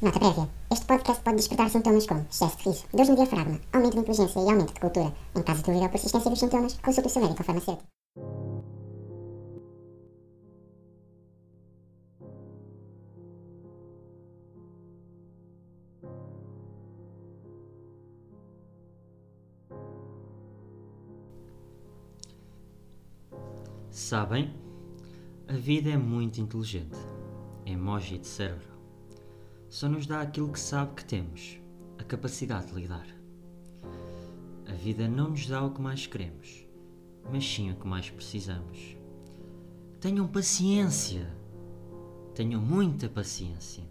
Nota 0.00 0.20
prévia. 0.20 0.48
Este 0.70 0.86
podcast 0.86 1.24
pode 1.24 1.38
despertar 1.38 1.68
sintomas 1.70 2.06
como 2.06 2.20
excesso 2.20 2.56
de 2.58 2.68
riso, 2.68 2.84
dores 2.92 3.08
no 3.08 3.16
diafragma, 3.16 3.60
aumento 3.72 3.94
de 3.94 3.98
inteligência 3.98 4.38
e 4.38 4.48
aumento 4.48 4.72
de 4.72 4.78
cultura. 4.78 5.12
Em 5.34 5.42
caso 5.42 5.58
de 5.58 5.66
dúvida 5.66 5.86
ou 5.86 5.90
persistência 5.90 6.30
dos 6.30 6.38
sintomas, 6.38 6.78
consulte 6.80 7.08
o 7.08 7.10
seu 7.10 7.20
médico 7.20 7.42
farmacêutico. 7.42 7.82
Sabem? 23.90 24.54
A 25.48 25.54
vida 25.54 25.90
é 25.90 25.96
muito 25.96 26.40
inteligente. 26.40 26.96
Emoji 27.66 28.18
de 28.18 28.26
cérebro. 28.28 28.77
Só 29.68 29.86
nos 29.86 30.06
dá 30.06 30.22
aquilo 30.22 30.50
que 30.50 30.58
sabe 30.58 30.94
que 30.94 31.04
temos, 31.04 31.60
a 31.98 32.04
capacidade 32.04 32.68
de 32.68 32.74
lidar. 32.74 33.06
A 34.66 34.72
vida 34.72 35.06
não 35.06 35.30
nos 35.30 35.46
dá 35.46 35.62
o 35.62 35.72
que 35.72 35.80
mais 35.80 36.06
queremos, 36.06 36.66
mas 37.30 37.44
sim 37.46 37.70
o 37.70 37.76
que 37.76 37.86
mais 37.86 38.08
precisamos. 38.08 38.96
Tenham 40.00 40.26
paciência. 40.26 41.28
Tenham 42.34 42.62
muita 42.62 43.10
paciência. 43.10 43.84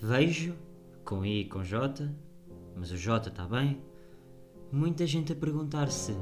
Vejo, 0.00 0.54
com 1.04 1.24
I 1.24 1.42
e 1.42 1.48
com 1.48 1.62
J, 1.62 2.10
mas 2.76 2.90
o 2.90 2.96
J 2.96 3.28
está 3.28 3.46
bem, 3.46 3.80
muita 4.72 5.06
gente 5.06 5.32
a 5.32 5.36
perguntar-se. 5.36 6.16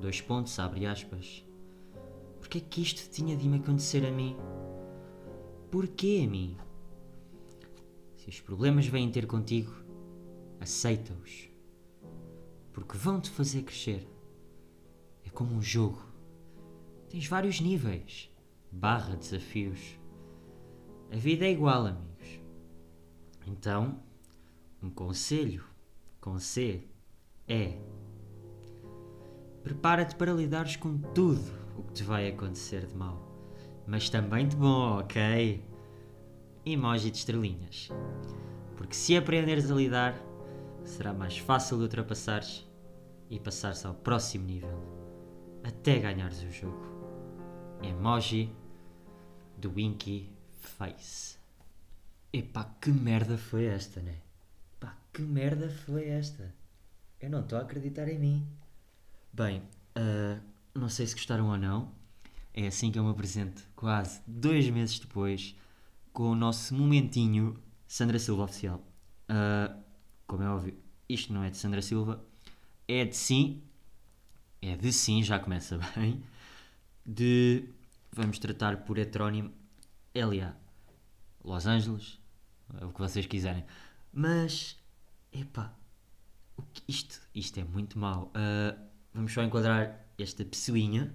Dois 0.00 0.22
pontos, 0.22 0.58
abre 0.58 0.86
aspas. 0.86 1.44
Porquê 2.38 2.58
é 2.58 2.60
que 2.62 2.80
isto 2.80 3.10
tinha 3.10 3.36
de 3.36 3.46
me 3.46 3.58
acontecer 3.58 4.06
a 4.06 4.10
mim? 4.10 4.36
Porquê 5.70 6.22
a 6.24 6.30
mim? 6.30 6.56
Se 8.22 8.28
os 8.28 8.40
problemas 8.40 8.86
vêm 8.86 9.10
ter 9.10 9.26
contigo, 9.26 9.72
aceita-os. 10.60 11.48
Porque 12.72 12.96
vão-te 12.96 13.28
fazer 13.28 13.62
crescer. 13.62 14.08
É 15.26 15.30
como 15.30 15.56
um 15.56 15.60
jogo. 15.60 16.00
Tens 17.10 17.26
vários 17.26 17.60
níveis, 17.60 18.30
barra 18.70 19.16
desafios. 19.16 19.98
A 21.10 21.16
vida 21.16 21.44
é 21.46 21.50
igual, 21.50 21.84
amigos. 21.84 22.40
Então, 23.44 24.00
um 24.80 24.88
conselho 24.88 25.64
com 26.20 26.38
C 26.38 26.86
é: 27.48 27.76
prepara-te 29.64 30.14
para 30.14 30.32
lidares 30.32 30.76
com 30.76 30.96
tudo 30.96 31.42
o 31.76 31.82
que 31.82 31.94
te 31.94 32.04
vai 32.04 32.28
acontecer 32.28 32.86
de 32.86 32.94
mal, 32.94 33.20
mas 33.84 34.08
também 34.08 34.46
de 34.46 34.54
bom, 34.54 35.00
ok? 35.00 35.71
Emoji 36.64 37.10
de 37.10 37.18
estrelinhas. 37.18 37.88
Porque 38.76 38.94
se 38.94 39.16
aprenderes 39.16 39.68
a 39.68 39.74
lidar, 39.74 40.14
será 40.84 41.12
mais 41.12 41.36
fácil 41.36 41.76
de 41.76 41.82
ultrapassares 41.82 42.64
e 43.28 43.40
passares 43.40 43.84
ao 43.84 43.94
próximo 43.94 44.46
nível, 44.46 44.80
até 45.64 45.98
ganhares 45.98 46.40
o 46.42 46.50
jogo. 46.52 46.86
Emoji 47.82 48.48
do 49.58 49.72
Winky 49.72 50.30
Face. 50.60 51.36
Epá, 52.32 52.64
que 52.80 52.92
merda 52.92 53.36
foi 53.36 53.64
esta, 53.64 54.00
né? 54.00 54.18
Pá, 54.78 54.96
que 55.12 55.20
merda 55.20 55.68
foi 55.68 56.08
esta? 56.08 56.54
Eu 57.20 57.28
não 57.28 57.40
estou 57.40 57.58
a 57.58 57.62
acreditar 57.62 58.06
em 58.08 58.18
mim. 58.20 58.46
Bem, 59.32 59.62
uh, 59.98 60.40
não 60.74 60.88
sei 60.88 61.08
se 61.08 61.14
gostaram 61.14 61.48
ou 61.48 61.58
não. 61.58 61.90
É 62.54 62.68
assim 62.68 62.92
que 62.92 62.98
eu 62.98 63.04
me 63.04 63.10
apresento, 63.10 63.66
quase 63.74 64.20
dois 64.26 64.68
meses 64.68 64.98
depois, 64.98 65.56
com 66.12 66.30
o 66.30 66.34
nosso 66.34 66.74
momentinho 66.74 67.56
Sandra 67.86 68.18
Silva 68.18 68.44
Oficial. 68.44 68.82
Uh, 69.28 69.82
como 70.26 70.42
é 70.42 70.48
óbvio, 70.48 70.76
isto 71.08 71.32
não 71.32 71.42
é 71.42 71.50
de 71.50 71.56
Sandra 71.56 71.82
Silva, 71.82 72.24
é 72.86 73.04
de 73.04 73.16
sim, 73.16 73.62
é 74.60 74.76
de 74.76 74.92
sim, 74.92 75.22
já 75.22 75.38
começa 75.38 75.78
bem, 75.96 76.22
de, 77.04 77.68
vamos 78.12 78.38
tratar 78.38 78.78
por 78.84 78.98
heterónimo, 78.98 79.52
LA, 80.14 80.54
Los 81.44 81.66
Angeles, 81.66 82.18
é 82.80 82.84
o 82.84 82.92
que 82.92 83.00
vocês 83.00 83.26
quiserem. 83.26 83.64
Mas, 84.12 84.78
epá, 85.32 85.74
isto, 86.86 87.20
isto 87.34 87.58
é 87.58 87.64
muito 87.64 87.98
mau. 87.98 88.30
Uh, 88.36 88.78
vamos 89.12 89.32
só 89.32 89.42
enquadrar 89.42 90.06
esta 90.18 90.44
pessoinha, 90.44 91.14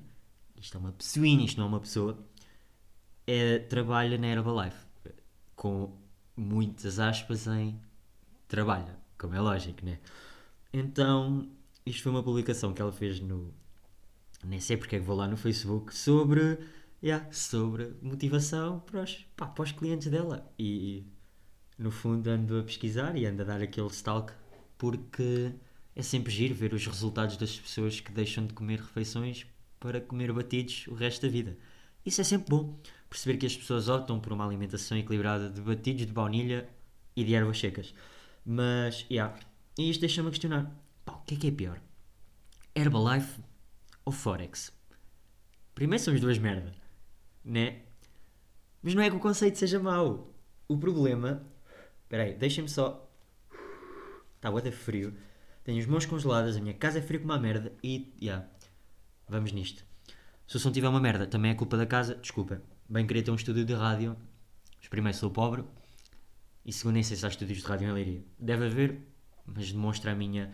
isto 0.56 0.76
é 0.76 0.80
uma 0.80 0.92
pessoinha, 0.92 1.46
isto 1.46 1.58
não 1.58 1.66
é 1.66 1.70
uma 1.70 1.80
pessoa, 1.80 2.26
é, 3.26 3.60
trabalha 3.60 4.18
na 4.18 4.28
Herbalife, 4.28 4.87
com 5.58 5.92
muitas 6.38 7.00
aspas 7.00 7.48
em 7.48 7.78
trabalha, 8.48 8.96
como 9.18 9.34
é 9.36 9.42
lógico, 9.42 9.84
né? 9.84 10.00
Então, 10.72 11.50
isto 11.86 12.04
foi 12.04 12.12
uma 12.12 12.24
publicação 12.24 12.74
que 12.74 12.82
ela 12.82 12.94
fez 12.94 13.20
no. 13.20 13.54
Nem 14.46 14.60
sei 14.62 14.78
porque 14.78 14.96
é 14.96 15.00
que 15.00 15.06
vou 15.06 15.18
lá 15.18 15.28
no 15.28 15.36
Facebook 15.36 15.94
sobre. 15.94 16.58
Yeah, 17.04 17.32
sobre 17.32 17.94
motivação 18.02 18.80
para 18.80 19.04
os, 19.04 19.16
pá, 19.36 19.46
para 19.46 19.64
os 19.64 19.72
clientes 19.72 20.08
dela. 20.08 20.50
E 20.58 21.06
no 21.78 21.92
fundo 21.92 22.28
ando 22.28 22.60
a 22.60 22.64
pesquisar 22.64 23.16
e 23.16 23.26
ando 23.26 23.44
a 23.44 23.46
dar 23.46 23.62
aquele 23.62 23.88
stalk 23.88 24.34
porque 24.78 25.54
é 25.96 26.02
sempre 26.02 26.32
giro 26.34 26.56
ver 26.56 26.74
os 26.74 26.86
resultados 26.86 27.38
das 27.38 27.60
pessoas 27.60 28.00
que 28.00 28.12
deixam 28.12 28.48
de 28.48 28.54
comer 28.54 28.80
refeições 28.80 29.46
para 29.80 30.02
comer 30.02 30.34
batidos 30.34 30.88
o 30.88 30.96
resto 30.96 31.24
da 31.24 31.32
vida. 31.32 31.58
Isso 32.06 32.22
é 32.22 32.24
sempre 32.24 32.50
bom, 32.50 32.80
perceber 33.10 33.38
que 33.38 33.46
as 33.46 33.56
pessoas 33.56 33.90
optam 33.90 34.20
por 34.20 34.34
uma 34.34 34.46
alimentação 34.46 34.98
equilibrada 34.98 35.50
de 35.50 35.62
batidos 35.62 36.06
de 36.06 36.12
baunilha 36.12 36.70
e 37.16 37.24
de 37.24 37.34
ervas 37.34 37.60
secas. 37.60 37.94
Mas, 38.46 39.06
yeah, 39.10 39.38
e 39.78 39.90
isto 39.90 40.02
deixa-me 40.02 40.30
questionar: 40.30 40.72
pá, 41.06 41.14
o 41.14 41.22
que 41.22 41.36
é 41.36 41.38
que 41.38 41.48
é 41.48 41.52
pior? 41.52 41.82
Herbalife 42.76 43.42
ou 44.06 44.12
Forex? 44.12 44.72
Primeiro 45.74 46.04
são 46.04 46.14
as 46.14 46.20
duas 46.20 46.38
merda, 46.38 46.74
né? 47.44 47.82
Mas 48.82 48.96
não 48.96 49.04
é 49.04 49.10
que 49.10 49.16
o 49.16 49.20
conceito 49.20 49.58
seja 49.58 49.80
mau. 49.80 50.34
O 50.68 50.78
problema. 50.78 51.46
Espera 52.04 52.24
aí, 52.24 52.34
deixem-me 52.34 52.70
só. 52.70 53.10
Está 54.36 54.50
muito 54.50 54.72
frio. 54.72 55.14
Tenho 55.64 55.80
as 55.80 55.86
mãos 55.86 56.06
congeladas, 56.06 56.56
a 56.56 56.62
minha 56.62 56.74
casa 56.74 57.00
é 57.00 57.02
fria 57.02 57.20
como 57.20 57.34
uma 57.34 57.40
merda 57.40 57.74
e. 57.84 58.14
Yeah, 58.22 58.48
vamos 59.28 59.52
nisto. 59.52 59.84
Se 60.48 60.56
o 60.56 60.60
som 60.60 60.72
tiver 60.72 60.88
uma 60.88 61.02
merda, 61.02 61.28
também 61.28 61.52
é 61.52 61.56
culpa 61.56 61.76
da 61.76 61.86
casa, 61.86 62.16
desculpa. 62.16 62.62
Bem 62.90 63.06
queria 63.06 63.22
ter 63.22 63.32
um 63.32 63.36
estúdio 63.36 63.66
de 63.66 63.74
rádio, 63.74 64.16
mas 64.78 64.88
primeiro 64.88 65.18
sou 65.18 65.30
pobre 65.30 65.62
e 66.64 66.72
segundo 66.72 66.94
nem 66.94 67.04
sei 67.04 67.18
se 67.18 67.26
há 67.26 67.28
estúdios 67.28 67.60
de 67.60 67.66
rádio 67.66 67.90
em 67.90 67.92
Leiria. 67.92 68.24
Deve 68.40 68.68
haver, 68.68 69.02
mas 69.46 69.70
demonstra 69.70 70.14
a 70.14 70.16
minha 70.16 70.54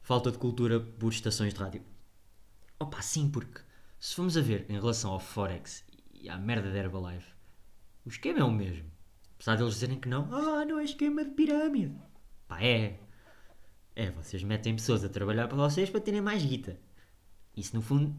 falta 0.00 0.30
de 0.30 0.38
cultura 0.38 0.78
por 0.78 1.12
estações 1.12 1.52
de 1.52 1.58
rádio. 1.58 1.82
Opa, 2.78 3.02
sim, 3.02 3.28
porque 3.28 3.60
se 3.98 4.14
formos 4.14 4.36
a 4.36 4.40
ver 4.42 4.64
em 4.68 4.74
relação 4.74 5.10
ao 5.10 5.18
Forex 5.18 5.84
e 6.14 6.28
à 6.28 6.38
merda 6.38 6.70
da 6.70 6.78
Herbalife, 6.78 7.32
o 8.04 8.10
esquema 8.10 8.38
é 8.38 8.44
o 8.44 8.50
mesmo. 8.52 8.88
Apesar 9.34 9.56
deles 9.56 9.74
dizerem 9.74 9.98
que 9.98 10.08
não, 10.08 10.32
ah, 10.32 10.64
não 10.64 10.78
é 10.78 10.84
esquema 10.84 11.24
de 11.24 11.32
pirâmide. 11.32 11.96
Pá, 12.46 12.62
é, 12.62 13.00
é, 13.96 14.12
vocês 14.12 14.44
metem 14.44 14.76
pessoas 14.76 15.02
a 15.02 15.08
trabalhar 15.08 15.48
para 15.48 15.56
vocês 15.56 15.90
para 15.90 16.00
terem 16.00 16.20
mais 16.20 16.44
guita. 16.44 16.78
Isso, 17.56 17.74
no 17.74 17.82
fundo, 17.82 18.14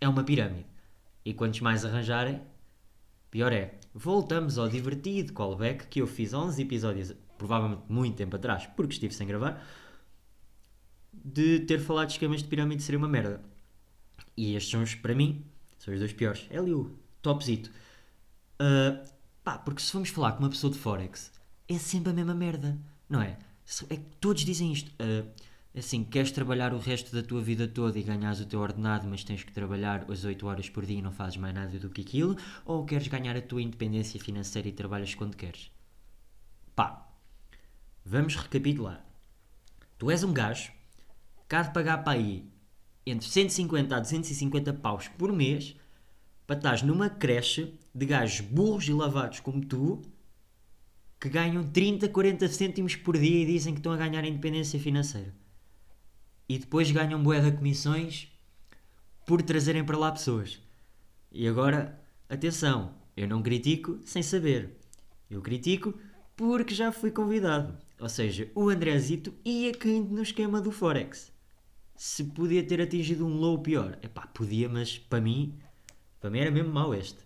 é 0.00 0.08
uma 0.08 0.22
pirâmide. 0.22 0.68
E 1.24 1.34
quantos 1.34 1.60
mais 1.60 1.84
arranjarem, 1.84 2.40
pior 3.30 3.52
é. 3.52 3.78
Voltamos 3.94 4.58
ao 4.58 4.68
divertido 4.68 5.32
callback 5.32 5.86
que 5.86 6.00
eu 6.00 6.06
fiz 6.06 6.32
11 6.32 6.62
episódios, 6.62 7.14
provavelmente 7.38 7.82
muito 7.88 8.16
tempo 8.16 8.36
atrás, 8.36 8.66
porque 8.76 8.94
estive 8.94 9.14
sem 9.14 9.26
gravar, 9.26 9.64
de 11.12 11.60
ter 11.60 11.80
falado 11.80 12.08
de 12.08 12.14
esquemas 12.14 12.42
de 12.42 12.48
pirâmide 12.48 12.82
ser 12.82 12.96
uma 12.96 13.08
merda. 13.08 13.40
E 14.36 14.54
estes 14.54 14.70
são 14.70 14.82
os, 14.82 14.94
para 14.94 15.14
mim, 15.14 15.44
são 15.78 15.92
os 15.92 16.00
dois 16.00 16.12
piores. 16.12 16.46
É 16.50 16.58
ali 16.58 16.72
o 16.72 16.96
topzito. 17.20 17.70
Uh, 18.60 19.06
pá, 19.42 19.58
porque 19.58 19.82
se 19.82 19.90
formos 19.90 20.10
falar 20.10 20.32
com 20.32 20.40
uma 20.40 20.50
pessoa 20.50 20.72
de 20.72 20.78
Forex, 20.78 21.32
é 21.68 21.78
sempre 21.78 22.10
a 22.10 22.14
mesma 22.14 22.34
merda, 22.34 22.78
não 23.08 23.20
é? 23.20 23.38
É 23.88 23.96
que 23.96 24.06
todos 24.20 24.44
dizem 24.44 24.72
isto. 24.72 24.90
Uh, 25.02 25.28
assim, 25.74 26.02
queres 26.02 26.32
trabalhar 26.32 26.72
o 26.74 26.78
resto 26.78 27.14
da 27.14 27.22
tua 27.22 27.40
vida 27.40 27.68
toda 27.68 27.98
e 27.98 28.02
ganhas 28.02 28.40
o 28.40 28.46
teu 28.46 28.60
ordenado, 28.60 29.06
mas 29.08 29.22
tens 29.22 29.44
que 29.44 29.52
trabalhar 29.52 30.04
as 30.10 30.24
8 30.24 30.46
horas 30.46 30.68
por 30.68 30.84
dia 30.84 30.98
e 30.98 31.02
não 31.02 31.12
fazes 31.12 31.36
mais 31.36 31.54
nada 31.54 31.78
do 31.78 31.90
que 31.90 32.00
aquilo? 32.00 32.36
Ou 32.64 32.84
queres 32.84 33.06
ganhar 33.08 33.36
a 33.36 33.42
tua 33.42 33.62
independência 33.62 34.18
financeira 34.20 34.68
e 34.68 34.72
trabalhas 34.72 35.14
quando 35.14 35.36
queres? 35.36 35.70
Pá, 36.74 37.08
vamos 38.04 38.34
recapitular. 38.34 39.04
Tu 39.96 40.10
és 40.10 40.24
um 40.24 40.32
gajo 40.32 40.72
que 41.48 41.54
há 41.54 41.62
de 41.62 41.72
pagar 41.72 41.98
para 42.02 42.18
aí 42.18 42.50
entre 43.06 43.28
150 43.28 43.96
a 43.96 44.00
250 44.00 44.72
paus 44.74 45.08
por 45.08 45.32
mês 45.32 45.76
para 46.46 46.56
estás 46.56 46.82
numa 46.82 47.08
creche 47.08 47.74
de 47.94 48.06
gajos 48.06 48.40
burros 48.40 48.88
e 48.88 48.92
lavados 48.92 49.40
como 49.40 49.64
tu 49.64 50.02
que 51.20 51.28
ganham 51.28 51.62
30, 51.62 52.08
40 52.08 52.48
cêntimos 52.48 52.96
por 52.96 53.16
dia 53.18 53.42
e 53.42 53.46
dizem 53.46 53.74
que 53.74 53.80
estão 53.80 53.92
a 53.92 53.96
ganhar 53.96 54.24
independência 54.24 54.80
financeira. 54.80 55.34
E 56.50 56.58
depois 56.58 56.90
ganham 56.90 57.22
bué 57.22 57.38
de 57.38 57.52
comissões 57.56 58.26
por 59.24 59.40
trazerem 59.40 59.84
para 59.84 59.96
lá 59.96 60.10
pessoas. 60.10 60.60
E 61.30 61.46
agora, 61.46 61.96
atenção, 62.28 62.92
eu 63.16 63.28
não 63.28 63.40
critico 63.40 64.00
sem 64.04 64.20
saber. 64.20 64.76
Eu 65.30 65.40
critico 65.42 65.94
porque 66.34 66.74
já 66.74 66.90
fui 66.90 67.12
convidado. 67.12 67.78
Ou 68.00 68.08
seja, 68.08 68.50
o 68.52 68.68
Andrezito 68.68 69.32
ia 69.44 69.72
caindo 69.72 70.12
no 70.12 70.24
esquema 70.24 70.60
do 70.60 70.72
Forex. 70.72 71.32
Se 71.94 72.24
podia 72.24 72.64
ter 72.64 72.80
atingido 72.80 73.24
um 73.24 73.36
low 73.36 73.60
pior. 73.60 73.96
Epá, 74.02 74.26
podia, 74.26 74.68
mas 74.68 74.98
para 74.98 75.20
mim, 75.20 75.56
para 76.18 76.30
mim 76.30 76.40
era 76.40 76.50
mesmo 76.50 76.72
mau 76.72 76.92
este. 76.92 77.20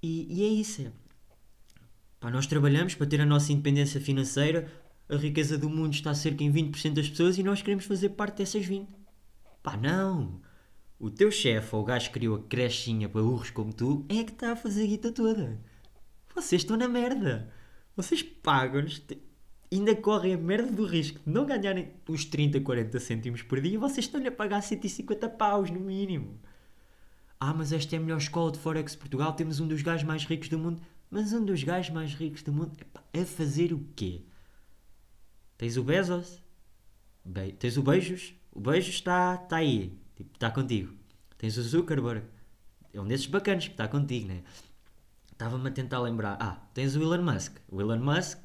E, 0.00 0.32
e 0.32 0.44
é 0.44 0.46
isso. 0.46 0.82
É. 0.82 2.30
Nós 2.30 2.46
trabalhamos 2.46 2.94
para 2.94 3.08
ter 3.08 3.20
a 3.20 3.26
nossa 3.26 3.52
independência 3.52 4.00
financeira. 4.00 4.70
A 5.08 5.16
riqueza 5.16 5.56
do 5.56 5.70
mundo 5.70 5.94
está 5.94 6.12
cerca 6.14 6.42
em 6.42 6.52
20% 6.52 6.94
das 6.94 7.08
pessoas 7.08 7.38
e 7.38 7.42
nós 7.42 7.62
queremos 7.62 7.84
fazer 7.84 8.10
parte 8.10 8.38
dessas 8.38 8.66
20%. 8.66 8.86
Pá, 9.62 9.76
não! 9.76 10.40
O 10.98 11.10
teu 11.10 11.30
chefe 11.30 11.74
ou 11.76 11.82
o 11.82 11.84
gajo 11.84 12.06
que 12.06 12.14
criou 12.14 12.36
a 12.36 12.42
crechinha 12.42 13.08
para 13.08 13.22
urros 13.22 13.50
como 13.50 13.72
tu 13.72 14.04
é 14.08 14.24
que 14.24 14.32
está 14.32 14.52
a 14.52 14.56
fazer 14.56 14.84
a 14.84 14.86
guita 14.86 15.12
toda. 15.12 15.60
Vocês 16.34 16.62
estão 16.62 16.76
na 16.76 16.88
merda. 16.88 17.52
Vocês 17.94 18.22
pagam-nos, 18.22 19.02
ainda 19.72 19.94
correm 19.94 20.34
a 20.34 20.38
merda 20.38 20.72
do 20.72 20.84
risco 20.84 21.20
de 21.24 21.30
não 21.30 21.46
ganharem 21.46 21.92
os 22.08 22.24
30, 22.24 22.60
40 22.60 22.98
cêntimos 22.98 23.42
por 23.42 23.60
dia 23.60 23.74
e 23.74 23.78
vocês 23.78 24.06
estão-lhe 24.06 24.28
a 24.28 24.32
pagar 24.32 24.60
150 24.60 25.28
paus 25.30 25.70
no 25.70 25.80
mínimo. 25.80 26.40
Ah, 27.38 27.54
mas 27.54 27.72
esta 27.72 27.94
é 27.94 27.98
a 27.98 28.02
melhor 28.02 28.18
escola 28.18 28.50
de 28.50 28.58
Forex 28.58 28.96
Portugal, 28.96 29.34
temos 29.34 29.60
um 29.60 29.68
dos 29.68 29.82
gajos 29.82 30.04
mais 30.04 30.24
ricos 30.24 30.48
do 30.48 30.58
mundo. 30.58 30.80
Mas 31.10 31.32
um 31.32 31.44
dos 31.44 31.62
gajos 31.62 31.94
mais 31.94 32.12
ricos 32.14 32.42
do 32.42 32.52
mundo, 32.52 32.72
epá, 32.80 33.02
a 33.14 33.24
fazer 33.24 33.72
o 33.72 33.86
quê? 33.94 34.22
Tens 35.58 35.76
o 35.76 35.82
Bezos? 35.82 36.42
Be 37.24 37.52
tens 37.52 37.76
o 37.76 37.82
Beijos? 37.82 38.34
O 38.52 38.60
Beijos 38.60 38.94
está 38.94 39.36
tá 39.36 39.56
aí, 39.56 39.98
tipo, 40.14 40.32
está 40.34 40.50
contigo. 40.50 40.94
Tens 41.38 41.56
o 41.56 41.62
Zuckerberg, 41.62 42.24
é 42.92 43.00
um 43.00 43.06
desses 43.06 43.26
bacanas 43.26 43.66
que 43.66 43.72
está 43.72 43.88
contigo, 43.88 44.28
né? 44.28 44.42
Estava-me 45.30 45.68
a 45.68 45.70
tentar 45.72 46.00
lembrar. 46.00 46.38
Ah, 46.40 46.66
tens 46.72 46.96
o 46.96 47.02
Elon 47.02 47.22
Musk. 47.22 47.58
O 47.68 47.80
Elon 47.80 47.98
Musk, 47.98 48.38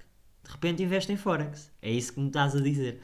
de 0.44 0.52
repente, 0.52 0.84
investe 0.84 1.12
em 1.12 1.16
Forex. 1.16 1.72
É 1.81 1.90
isso 1.90 2.13
que 2.13 2.19
me 2.19 2.28
estás 2.28 2.56
a 2.56 2.60
dizer. 2.60 3.02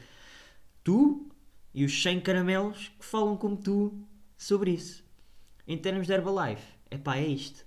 Tu 0.84 1.26
e 1.72 1.84
os 1.84 2.02
100 2.02 2.20
caramelos 2.20 2.88
que 2.98 3.04
falam 3.04 3.36
como 3.36 3.56
tu 3.56 4.06
sobre 4.36 4.72
isso. 4.72 5.02
Em 5.66 5.78
termos 5.78 6.06
de 6.06 6.12
Herbalife, 6.12 6.66
epá, 6.90 7.16
é 7.16 7.26
isto. 7.26 7.64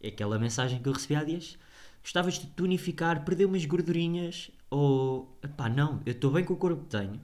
É 0.00 0.08
aquela 0.08 0.38
mensagem 0.38 0.80
que 0.80 0.88
eu 0.88 0.92
recebi 0.92 1.16
há 1.16 1.24
dias. 1.24 1.58
Gostavas 2.00 2.34
de 2.34 2.46
tonificar, 2.48 3.24
perder 3.24 3.46
umas 3.46 3.64
gordurinhas 3.64 4.50
ou... 4.70 5.38
Epá, 5.42 5.68
não, 5.68 6.00
eu 6.04 6.12
estou 6.12 6.30
bem 6.30 6.44
com 6.44 6.54
o 6.54 6.56
corpo 6.56 6.82
que 6.82 6.88
tenho. 6.88 7.20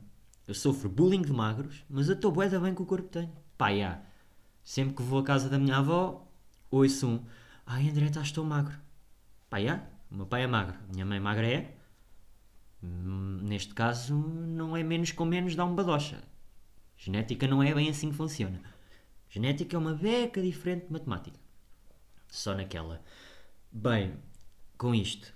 Eu 0.47 0.55
sofro 0.55 0.89
bullying 0.89 1.23
de 1.23 1.33
magros, 1.33 1.85
mas 1.89 2.09
eu 2.09 2.15
estou 2.15 2.33
bem 2.33 2.75
com 2.75 2.83
o 2.83 2.87
corpo 2.87 3.09
que 3.09 3.19
tenho. 3.19 3.33
Pá. 3.56 3.69
Sempre 4.65 4.94
que 4.97 5.03
vou 5.03 5.21
à 5.21 5.25
casa 5.25 5.49
da 5.49 5.59
minha 5.59 5.79
avó, 5.79 6.29
ouço 6.71 7.06
um... 7.09 7.25
Ai, 7.67 7.89
André, 7.89 8.06
estás 8.06 8.33
tão 8.33 8.44
magro. 8.44 8.77
Pá, 9.49 9.59
yeah. 9.59 9.87
O 10.11 10.15
meu 10.15 10.27
pai 10.27 10.43
é 10.43 10.47
magro. 10.47 10.77
Minha 10.93 11.06
mãe 11.06 11.19
magra 11.19 11.47
é. 11.47 11.75
Hum, 12.83 13.41
neste 13.43 13.73
caso, 13.75 14.15
não 14.15 14.77
é 14.77 14.83
menos 14.83 15.12
com 15.12 15.25
menos 15.25 15.55
dá 15.55 15.65
um 15.65 15.75
badocha. 15.75 16.23
Genética 16.97 17.47
não 17.47 17.62
é 17.62 17.75
bem 17.75 17.89
assim 17.89 18.11
que 18.11 18.17
funciona. 18.17 18.61
Genética 19.29 19.77
é 19.77 19.79
uma 19.79 19.94
beca 19.94 20.43
diferente 20.43 20.87
de 20.87 20.93
matemática. 20.93 21.39
Só 22.29 22.55
naquela. 22.55 23.03
Bem, 23.71 24.17
com 24.77 24.94
isto. 24.94 25.33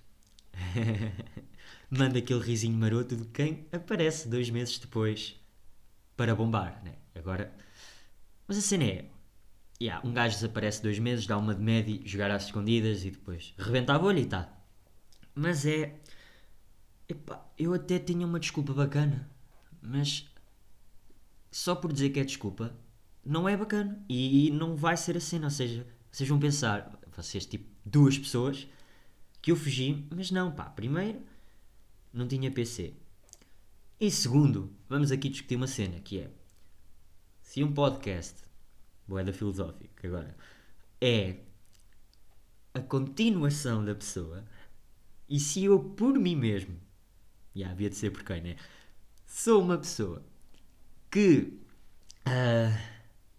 Manda 1.91 2.19
aquele 2.19 2.41
risinho 2.41 2.77
maroto 2.77 3.17
de 3.17 3.25
quem 3.27 3.67
aparece 3.73 4.29
dois 4.29 4.51
meses 4.51 4.79
depois 4.79 5.41
para 6.17 6.35
bombar, 6.35 6.83
né? 6.85 6.95
Agora. 7.15 7.53
Mas 8.47 8.59
a 8.59 8.61
cena 8.61 8.85
é. 8.85 9.11
Yeah, 9.81 10.07
um 10.07 10.13
gajo 10.13 10.35
desaparece 10.37 10.83
dois 10.83 10.99
meses, 10.99 11.27
dá 11.27 11.37
uma 11.37 11.55
de 11.55 11.63
média, 11.63 12.01
jogar 12.05 12.31
às 12.31 12.47
escondidas 12.47 13.05
e 13.05 13.11
depois 13.11 13.53
rebenta 13.59 13.95
a 13.95 13.99
bolha 13.99 14.21
e 14.21 14.27
tá. 14.27 14.51
Mas 15.35 15.67
é. 15.67 16.01
Epá, 17.09 17.47
eu 17.59 17.75
até 17.75 17.99
tinha 17.99 18.27
uma 18.27 18.41
desculpa 18.41 18.73
bacana, 18.73 19.31
mas 19.81 20.27
só 21.53 21.75
por 21.75 21.93
dizer 21.93 22.11
que 22.11 22.19
é 22.19 22.25
desculpa, 22.25 22.75
não 23.25 23.49
é 23.49 23.57
bacana. 23.57 24.05
E 24.09 24.51
não 24.51 24.75
vai 24.75 24.97
ser 24.97 25.17
assim, 25.17 25.43
ou 25.45 25.51
seja, 25.51 25.87
vocês 26.11 26.29
vão 26.29 26.39
pensar, 26.39 26.99
vocês 27.15 27.47
tipo 27.47 27.69
duas 27.85 28.19
pessoas, 28.19 28.67
que 29.41 29.53
eu 29.53 29.57
fugi, 29.57 30.07
mas 30.15 30.31
não, 30.31 30.51
pá, 30.51 30.65
primeiro, 30.65 31.21
não 32.17 32.27
tinha 32.27 32.51
PC. 32.51 32.95
E 34.01 34.11
segundo, 34.11 34.73
vamos 34.89 35.13
aqui 35.13 35.29
discutir 35.29 35.57
uma 35.57 35.67
cena, 35.67 36.01
que 36.01 36.21
é, 36.21 36.31
se 37.41 37.63
um 37.63 37.73
podcast, 37.73 38.43
boeda 39.07 39.33
filosófica 39.33 40.07
agora, 40.07 40.37
é 41.01 41.37
a 42.75 42.81
continuação 42.81 43.85
da 43.85 43.95
pessoa, 43.95 44.45
e 45.29 45.41
se 45.41 45.65
eu 45.65 45.79
por 45.79 46.19
mim 46.19 46.37
mesmo 46.37 46.77
yeah, 47.57 47.73
havia 47.73 47.89
de 47.89 47.97
ser 47.97 48.11
por 48.11 48.23
quem, 48.23 48.43
né? 48.43 48.57
Sou 49.27 49.63
uma 49.63 49.79
pessoa 49.79 50.23
que, 51.11 51.59
uh, 52.27 52.79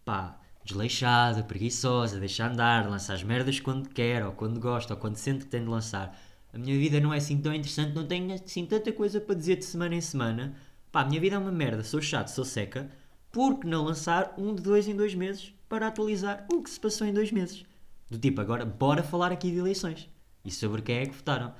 pá, 0.03 0.39
desleixada, 0.65 1.43
preguiçosa, 1.43 2.19
deixa 2.19 2.47
andar, 2.47 2.89
lança 2.89 3.13
as 3.13 3.23
merdas 3.23 3.59
quando 3.59 3.89
quer, 3.89 4.25
ou 4.25 4.33
quando 4.33 4.59
gosta, 4.59 4.95
ou 4.95 4.99
quando 4.99 5.15
sente 5.15 5.45
que 5.45 5.51
tem 5.51 5.61
de 5.61 5.69
lançar. 5.69 6.19
A 6.53 6.57
minha 6.57 6.77
vida 6.77 6.99
não 6.99 7.13
é 7.13 7.17
assim 7.17 7.39
tão 7.39 7.53
interessante, 7.53 7.93
não 7.93 8.05
tenho 8.05 8.33
assim 8.33 8.65
tanta 8.65 8.91
coisa 8.91 9.19
para 9.19 9.35
dizer 9.35 9.57
de 9.57 9.65
semana 9.65 9.95
em 9.95 10.01
semana. 10.01 10.55
Pá, 10.91 11.01
a 11.01 11.05
minha 11.05 11.19
vida 11.19 11.35
é 11.35 11.39
uma 11.39 11.51
merda, 11.51 11.83
sou 11.83 12.01
chato, 12.01 12.29
sou 12.29 12.45
seca. 12.45 12.89
Por 13.31 13.59
que 13.59 13.67
não 13.67 13.83
lançar 13.83 14.33
um 14.37 14.55
de 14.55 14.61
dois 14.61 14.87
em 14.87 14.95
dois 14.95 15.13
meses 15.13 15.53
para 15.67 15.87
atualizar 15.87 16.45
o 16.51 16.61
que 16.61 16.69
se 16.69 16.79
passou 16.79 17.05
em 17.05 17.13
dois 17.13 17.31
meses? 17.31 17.65
Do 18.09 18.17
tipo, 18.17 18.39
agora 18.39 18.65
bora 18.65 19.03
falar 19.03 19.31
aqui 19.31 19.51
de 19.51 19.57
eleições. 19.57 20.09
E 20.43 20.49
sobre 20.51 20.81
quem 20.81 20.97
é 20.97 21.05
que 21.05 21.15
votaram. 21.15 21.53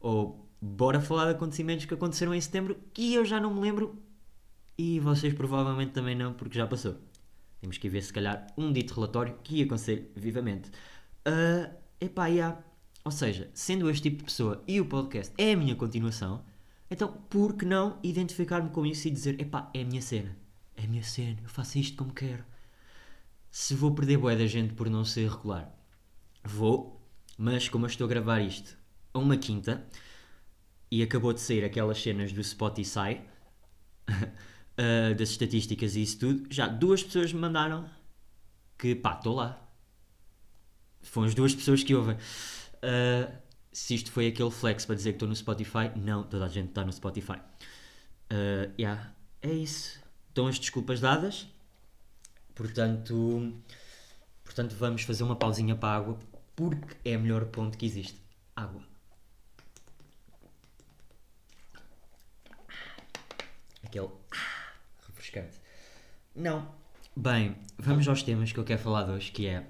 Ou 0.00 0.48
bora 0.60 1.00
falar 1.00 1.26
de 1.26 1.32
acontecimentos 1.32 1.84
que 1.84 1.94
aconteceram 1.94 2.32
em 2.32 2.40
setembro 2.40 2.78
que 2.94 3.12
eu 3.14 3.24
já 3.24 3.40
não 3.40 3.52
me 3.52 3.60
lembro 3.60 4.00
e 4.78 5.00
vocês 5.00 5.34
provavelmente 5.34 5.92
também 5.92 6.14
não, 6.14 6.32
porque 6.32 6.58
já 6.58 6.66
passou. 6.66 6.96
Temos 7.60 7.78
que 7.78 7.88
ver, 7.88 8.02
se 8.02 8.12
calhar, 8.12 8.46
um 8.56 8.72
dito 8.72 8.94
relatório 8.94 9.38
que 9.42 9.62
aconselho 9.62 10.08
vivamente. 10.16 10.70
Uh, 11.26 11.72
epá, 12.00 12.26
yeah. 12.26 12.58
Ou 13.04 13.10
seja, 13.10 13.50
sendo 13.52 13.90
este 13.90 14.02
tipo 14.02 14.18
de 14.18 14.24
pessoa 14.24 14.62
e 14.66 14.80
o 14.80 14.86
podcast 14.86 15.34
é 15.36 15.52
a 15.52 15.56
minha 15.56 15.74
continuação, 15.74 16.44
então 16.90 17.12
por 17.28 17.56
que 17.56 17.64
não 17.64 17.98
identificar-me 18.02 18.70
com 18.70 18.86
isso 18.86 19.08
e 19.08 19.10
dizer, 19.10 19.40
epá, 19.40 19.70
é 19.74 19.82
a 19.82 19.84
minha 19.84 20.02
cena. 20.02 20.36
É 20.76 20.84
a 20.84 20.86
minha 20.86 21.02
cena, 21.02 21.38
eu 21.42 21.48
faço 21.48 21.78
isto 21.78 21.96
como 21.96 22.12
quero. 22.12 22.44
Se 23.50 23.74
vou 23.74 23.94
perder 23.94 24.18
boé 24.18 24.36
da 24.36 24.46
gente 24.46 24.74
por 24.74 24.88
não 24.88 25.04
ser 25.04 25.28
regular, 25.30 25.70
vou, 26.44 27.00
mas 27.36 27.68
como 27.68 27.84
eu 27.84 27.88
estou 27.88 28.06
a 28.06 28.08
gravar 28.08 28.40
isto 28.40 28.76
a 29.12 29.18
uma 29.18 29.36
quinta, 29.36 29.86
e 30.90 31.02
acabou 31.02 31.32
de 31.32 31.40
sair 31.40 31.64
aquelas 31.64 32.00
cenas 32.02 32.32
do 32.32 32.44
Spotify, 32.44 33.20
uh, 34.08 35.14
das 35.16 35.30
estatísticas 35.30 35.96
e 35.96 36.02
isso 36.02 36.18
tudo, 36.18 36.46
já 36.50 36.68
duas 36.68 37.02
pessoas 37.02 37.32
me 37.32 37.40
mandaram 37.40 37.88
que 38.78 38.94
pá, 38.94 39.14
estou 39.14 39.34
lá. 39.34 39.58
Foram 41.00 41.28
as 41.28 41.34
duas 41.34 41.54
pessoas 41.54 41.82
que 41.82 41.94
ouvem. 41.94 42.16
Uh, 42.82 43.32
se 43.72 43.94
isto 43.94 44.10
foi 44.10 44.28
aquele 44.28 44.50
flex 44.50 44.84
para 44.84 44.94
dizer 44.94 45.12
que 45.12 45.16
estou 45.16 45.28
no 45.28 45.36
Spotify, 45.36 45.90
não, 45.96 46.24
toda 46.24 46.44
a 46.44 46.48
gente 46.48 46.68
está 46.68 46.84
no 46.84 46.92
Spotify. 46.92 47.38
Uh, 48.30 48.72
yeah, 48.78 49.12
é 49.40 49.52
isso. 49.52 50.00
Estão 50.28 50.46
as 50.46 50.58
desculpas 50.58 51.00
dadas. 51.00 51.46
Portanto, 52.54 53.54
portanto, 54.44 54.74
vamos 54.74 55.02
fazer 55.02 55.22
uma 55.24 55.36
pausinha 55.36 55.74
para 55.74 55.88
a 55.88 55.96
água, 55.96 56.18
porque 56.54 56.96
é 57.04 57.16
o 57.16 57.20
melhor 57.20 57.46
ponto 57.46 57.78
que 57.78 57.86
existe. 57.86 58.20
Água. 58.54 58.92
aquele 63.92 64.08
ah, 64.30 64.72
refrescante. 65.06 65.60
Não. 66.34 66.66
Bem, 67.14 67.56
vamos 67.76 68.08
aos 68.08 68.22
temas 68.22 68.50
que 68.52 68.58
eu 68.58 68.64
quero 68.64 68.80
falar 68.80 69.02
de 69.04 69.10
hoje, 69.10 69.30
que 69.30 69.46
é... 69.46 69.66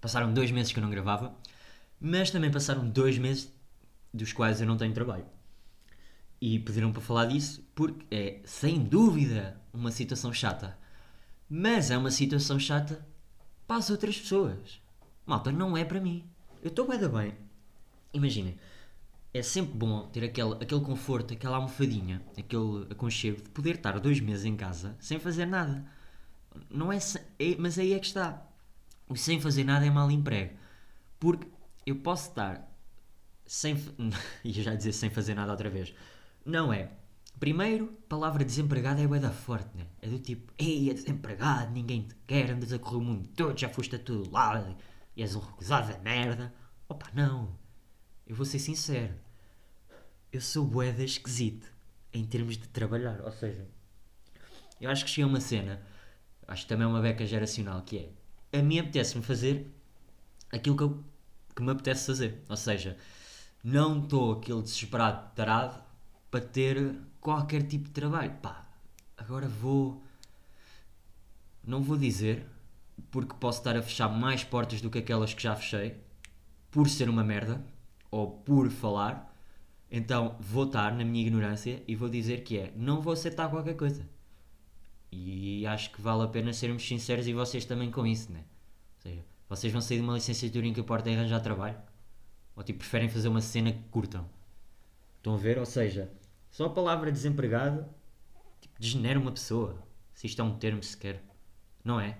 Passaram 0.00 0.32
dois 0.32 0.50
meses 0.50 0.72
que 0.72 0.78
eu 0.78 0.82
não 0.82 0.88
gravava, 0.88 1.34
mas 2.00 2.30
também 2.30 2.50
passaram 2.50 2.88
dois 2.88 3.18
meses 3.18 3.52
dos 4.12 4.32
quais 4.32 4.60
eu 4.60 4.66
não 4.66 4.76
tenho 4.76 4.94
trabalho. 4.94 5.26
E 6.40 6.58
pediram 6.58 6.92
para 6.92 7.02
falar 7.02 7.26
disso 7.26 7.62
porque 7.74 8.06
é, 8.10 8.40
sem 8.44 8.82
dúvida, 8.82 9.60
uma 9.72 9.90
situação 9.90 10.32
chata. 10.32 10.78
Mas 11.48 11.90
é 11.90 11.98
uma 11.98 12.10
situação 12.10 12.58
chata 12.58 13.06
para 13.66 13.76
as 13.76 13.90
outras 13.90 14.18
pessoas. 14.18 14.80
Malta, 15.26 15.52
não 15.52 15.76
é 15.76 15.84
para 15.84 16.00
mim. 16.00 16.24
Eu 16.62 16.68
estou 16.68 16.88
bem 16.88 16.98
bem. 17.08 17.34
Imaginem, 18.12 18.56
é 19.32 19.42
sempre 19.42 19.74
bom 19.76 20.08
ter 20.08 20.24
aquele, 20.24 20.54
aquele 20.54 20.80
conforto, 20.80 21.34
aquela 21.34 21.56
almofadinha, 21.56 22.22
aquele 22.36 22.86
aconchego 22.90 23.42
de 23.42 23.48
poder 23.50 23.76
estar 23.76 24.00
dois 24.00 24.18
meses 24.20 24.44
em 24.44 24.56
casa 24.56 24.96
sem 24.98 25.18
fazer 25.18 25.46
nada. 25.46 25.84
Não 26.68 26.92
é, 26.92 26.98
é 27.38 27.56
mas 27.58 27.78
aí 27.78 27.92
é 27.92 27.98
que 27.98 28.06
está. 28.06 28.44
O 29.08 29.16
sem 29.16 29.40
fazer 29.40 29.64
nada 29.64 29.84
é 29.84 29.90
mal 29.90 30.10
emprego. 30.10 30.54
Porque 31.18 31.46
eu 31.90 31.96
posso 31.96 32.30
estar 32.30 32.70
sem. 33.46 33.76
e 34.44 34.52
já 34.62 34.74
dizer 34.74 34.92
sem 34.92 35.10
fazer 35.10 35.34
nada 35.34 35.52
outra 35.52 35.70
vez. 35.70 35.92
Não 36.44 36.72
é. 36.72 36.90
Primeiro, 37.38 37.86
palavra 38.08 38.44
desempregado 38.44 39.00
é 39.00 39.06
bué 39.06 39.18
da 39.18 39.30
forte, 39.30 39.70
né? 39.76 39.86
É 40.02 40.08
do 40.08 40.18
tipo, 40.18 40.52
ei, 40.58 40.90
é 40.90 40.94
desempregado, 40.94 41.72
ninguém 41.72 42.02
te 42.02 42.14
quer, 42.26 42.50
andas 42.50 42.72
a 42.72 42.78
correr 42.78 42.96
o 42.96 43.00
mundo 43.00 43.28
todo, 43.28 43.58
já 43.58 43.68
foste 43.68 43.96
a 43.96 43.98
todo 43.98 44.30
lado 44.30 44.76
e 45.16 45.22
és 45.22 45.34
um 45.34 45.40
recusado 45.40 45.90
da 45.92 45.98
merda. 46.00 46.52
Opa, 46.88 47.10
não. 47.14 47.56
Eu 48.26 48.36
vou 48.36 48.44
ser 48.44 48.58
sincero. 48.58 49.14
eu 50.32 50.40
sou 50.40 50.64
boeda 50.64 51.02
esquisito 51.02 51.66
em 52.12 52.24
termos 52.24 52.56
de 52.56 52.68
trabalhar. 52.68 53.20
Ou 53.22 53.32
seja, 53.32 53.66
eu 54.80 54.90
acho 54.90 55.04
que 55.04 55.10
cheguei 55.10 55.24
a 55.24 55.28
uma 55.28 55.40
cena, 55.40 55.82
acho 56.46 56.62
que 56.62 56.68
também 56.68 56.84
é 56.84 56.88
uma 56.88 57.00
beca 57.00 57.26
geracional, 57.26 57.82
que 57.82 57.98
é 57.98 58.58
a 58.58 58.62
mim 58.62 58.78
apetece-me 58.78 59.22
fazer 59.22 59.66
aquilo 60.52 60.76
que, 60.76 60.82
eu, 60.82 61.04
que 61.60 61.64
me 61.64 61.72
apetece 61.72 62.06
fazer. 62.06 62.42
Ou 62.48 62.56
seja, 62.56 62.96
não 63.62 64.02
estou 64.02 64.32
aquele 64.32 64.62
desesperado 64.62 65.30
tarado 65.34 65.80
para 66.30 66.40
ter 66.40 66.96
qualquer 67.20 67.62
tipo 67.62 67.84
de 67.84 67.90
trabalho. 67.90 68.32
Pá, 68.42 68.66
agora 69.16 69.46
vou. 69.46 70.02
Não 71.62 71.82
vou 71.82 71.96
dizer, 71.96 72.46
porque 73.10 73.34
posso 73.38 73.58
estar 73.58 73.76
a 73.76 73.82
fechar 73.82 74.08
mais 74.08 74.42
portas 74.42 74.80
do 74.80 74.90
que 74.90 74.98
aquelas 74.98 75.34
que 75.34 75.42
já 75.42 75.54
fechei, 75.54 75.96
por 76.70 76.88
ser 76.88 77.08
uma 77.08 77.22
merda, 77.22 77.62
ou 78.10 78.30
por 78.30 78.70
falar. 78.70 79.30
Então 79.90 80.36
vou 80.40 80.64
estar 80.64 80.94
na 80.94 81.04
minha 81.04 81.26
ignorância 81.26 81.82
e 81.86 81.94
vou 81.94 82.08
dizer 82.08 82.42
que 82.42 82.58
é: 82.58 82.72
não 82.76 83.02
vou 83.02 83.12
aceitar 83.12 83.50
qualquer 83.50 83.76
coisa. 83.76 84.08
E 85.12 85.66
acho 85.66 85.90
que 85.92 86.00
vale 86.00 86.22
a 86.22 86.28
pena 86.28 86.52
sermos 86.52 86.86
sinceros 86.86 87.26
e 87.26 87.32
vocês 87.32 87.64
também 87.64 87.90
com 87.90 88.06
isso, 88.06 88.32
né? 88.32 88.44
Ou 88.96 89.02
seja, 89.02 89.24
vocês 89.50 89.72
vão 89.72 89.82
sair 89.82 89.96
de 89.96 90.04
uma 90.04 90.14
licenciatura 90.14 90.64
em 90.64 90.72
que 90.72 90.80
importa 90.80 91.10
é 91.10 91.14
arranjar 91.14 91.40
trabalho? 91.40 91.76
Ou 92.54 92.62
tipo, 92.62 92.78
preferem 92.78 93.08
fazer 93.08 93.26
uma 93.26 93.40
cena 93.40 93.72
que 93.72 93.82
curtam? 93.90 94.30
Estão 95.16 95.34
a 95.34 95.36
ver? 95.36 95.58
Ou 95.58 95.66
seja, 95.66 96.08
só 96.52 96.66
a 96.66 96.70
palavra 96.70 97.10
desempregado 97.10 97.84
tipo, 98.60 98.80
degenera 98.80 99.18
uma 99.18 99.32
pessoa. 99.32 99.82
Se 100.14 100.28
isto 100.28 100.40
é 100.40 100.44
um 100.44 100.56
termo 100.56 100.80
sequer. 100.84 101.20
Não 101.84 101.98
é? 102.00 102.16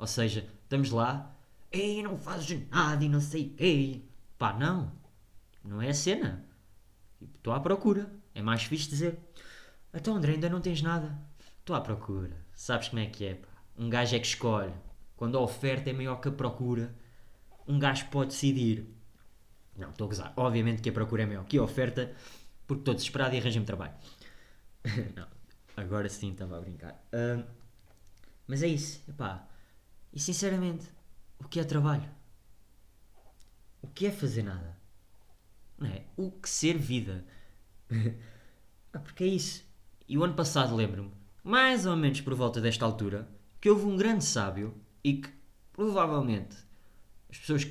Ou 0.00 0.06
seja, 0.08 0.50
estamos 0.64 0.90
lá, 0.90 1.32
ei, 1.70 2.02
não 2.02 2.18
fazes 2.18 2.68
nada 2.68 3.04
e 3.04 3.08
não 3.08 3.20
sei 3.20 3.46
o 3.46 3.50
quê. 3.50 4.00
Pá, 4.36 4.52
não. 4.52 4.90
Não 5.62 5.80
é 5.80 5.90
a 5.90 5.94
cena. 5.94 6.44
Tipo, 7.20 7.36
estou 7.36 7.52
à 7.52 7.60
procura. 7.60 8.12
É 8.34 8.42
mais 8.42 8.64
fixe 8.64 8.88
dizer. 8.88 9.16
Então, 9.92 10.16
André, 10.16 10.32
ainda 10.32 10.50
não 10.50 10.60
tens 10.60 10.82
nada. 10.82 11.16
Estou 11.60 11.76
à 11.76 11.80
procura. 11.80 12.36
Sabes 12.52 12.88
como 12.88 13.00
é 13.00 13.06
que 13.06 13.24
é, 13.26 13.34
pá? 13.34 13.48
Um 13.78 13.88
gajo 13.88 14.16
é 14.16 14.18
que 14.18 14.26
escolhe. 14.26 14.74
Quando 15.16 15.38
a 15.38 15.40
oferta 15.40 15.90
é 15.90 15.92
maior 15.92 16.16
que 16.16 16.28
a 16.28 16.32
procura, 16.32 16.94
um 17.66 17.78
gajo 17.78 18.06
pode 18.10 18.30
decidir. 18.30 18.86
Não, 19.76 19.90
estou 19.90 20.06
a 20.06 20.08
gozar. 20.08 20.32
Obviamente 20.36 20.82
que 20.82 20.88
a 20.88 20.92
procura 20.92 21.22
é 21.22 21.26
maior 21.26 21.44
que 21.44 21.58
a 21.58 21.62
oferta, 21.62 22.12
porque 22.66 22.80
estou 22.80 22.94
desesperado 22.94 23.34
e 23.34 23.38
arranjo-me 23.38 23.66
trabalho. 23.66 23.94
não, 25.16 25.26
agora 25.76 26.08
sim 26.08 26.32
estava 26.32 26.58
a 26.58 26.60
brincar. 26.60 26.92
Uh, 27.12 27.44
mas 28.46 28.62
é 28.62 28.68
isso, 28.68 29.02
epá. 29.08 29.48
E 30.12 30.20
sinceramente, 30.20 30.90
o 31.38 31.48
que 31.48 31.58
é 31.58 31.64
trabalho? 31.64 32.08
O 33.82 33.88
que 33.88 34.06
é 34.06 34.12
fazer 34.12 34.42
nada? 34.42 34.78
Não 35.78 35.88
é? 35.88 36.04
O 36.16 36.30
que 36.30 36.48
ser 36.48 36.78
vida? 36.78 37.24
ah, 38.92 38.98
porque 38.98 39.24
é 39.24 39.26
isso. 39.26 39.64
E 40.08 40.16
o 40.16 40.24
ano 40.24 40.34
passado 40.34 40.74
lembro-me, 40.74 41.12
mais 41.42 41.86
ou 41.86 41.96
menos 41.96 42.20
por 42.20 42.34
volta 42.34 42.60
desta 42.60 42.84
altura, 42.84 43.28
que 43.60 43.68
houve 43.68 43.86
um 43.86 43.96
grande 43.96 44.24
sábio 44.24 44.74
e 45.04 45.18
que 45.18 45.28
provavelmente 45.72 46.56
as 47.30 47.38
pessoas 47.38 47.64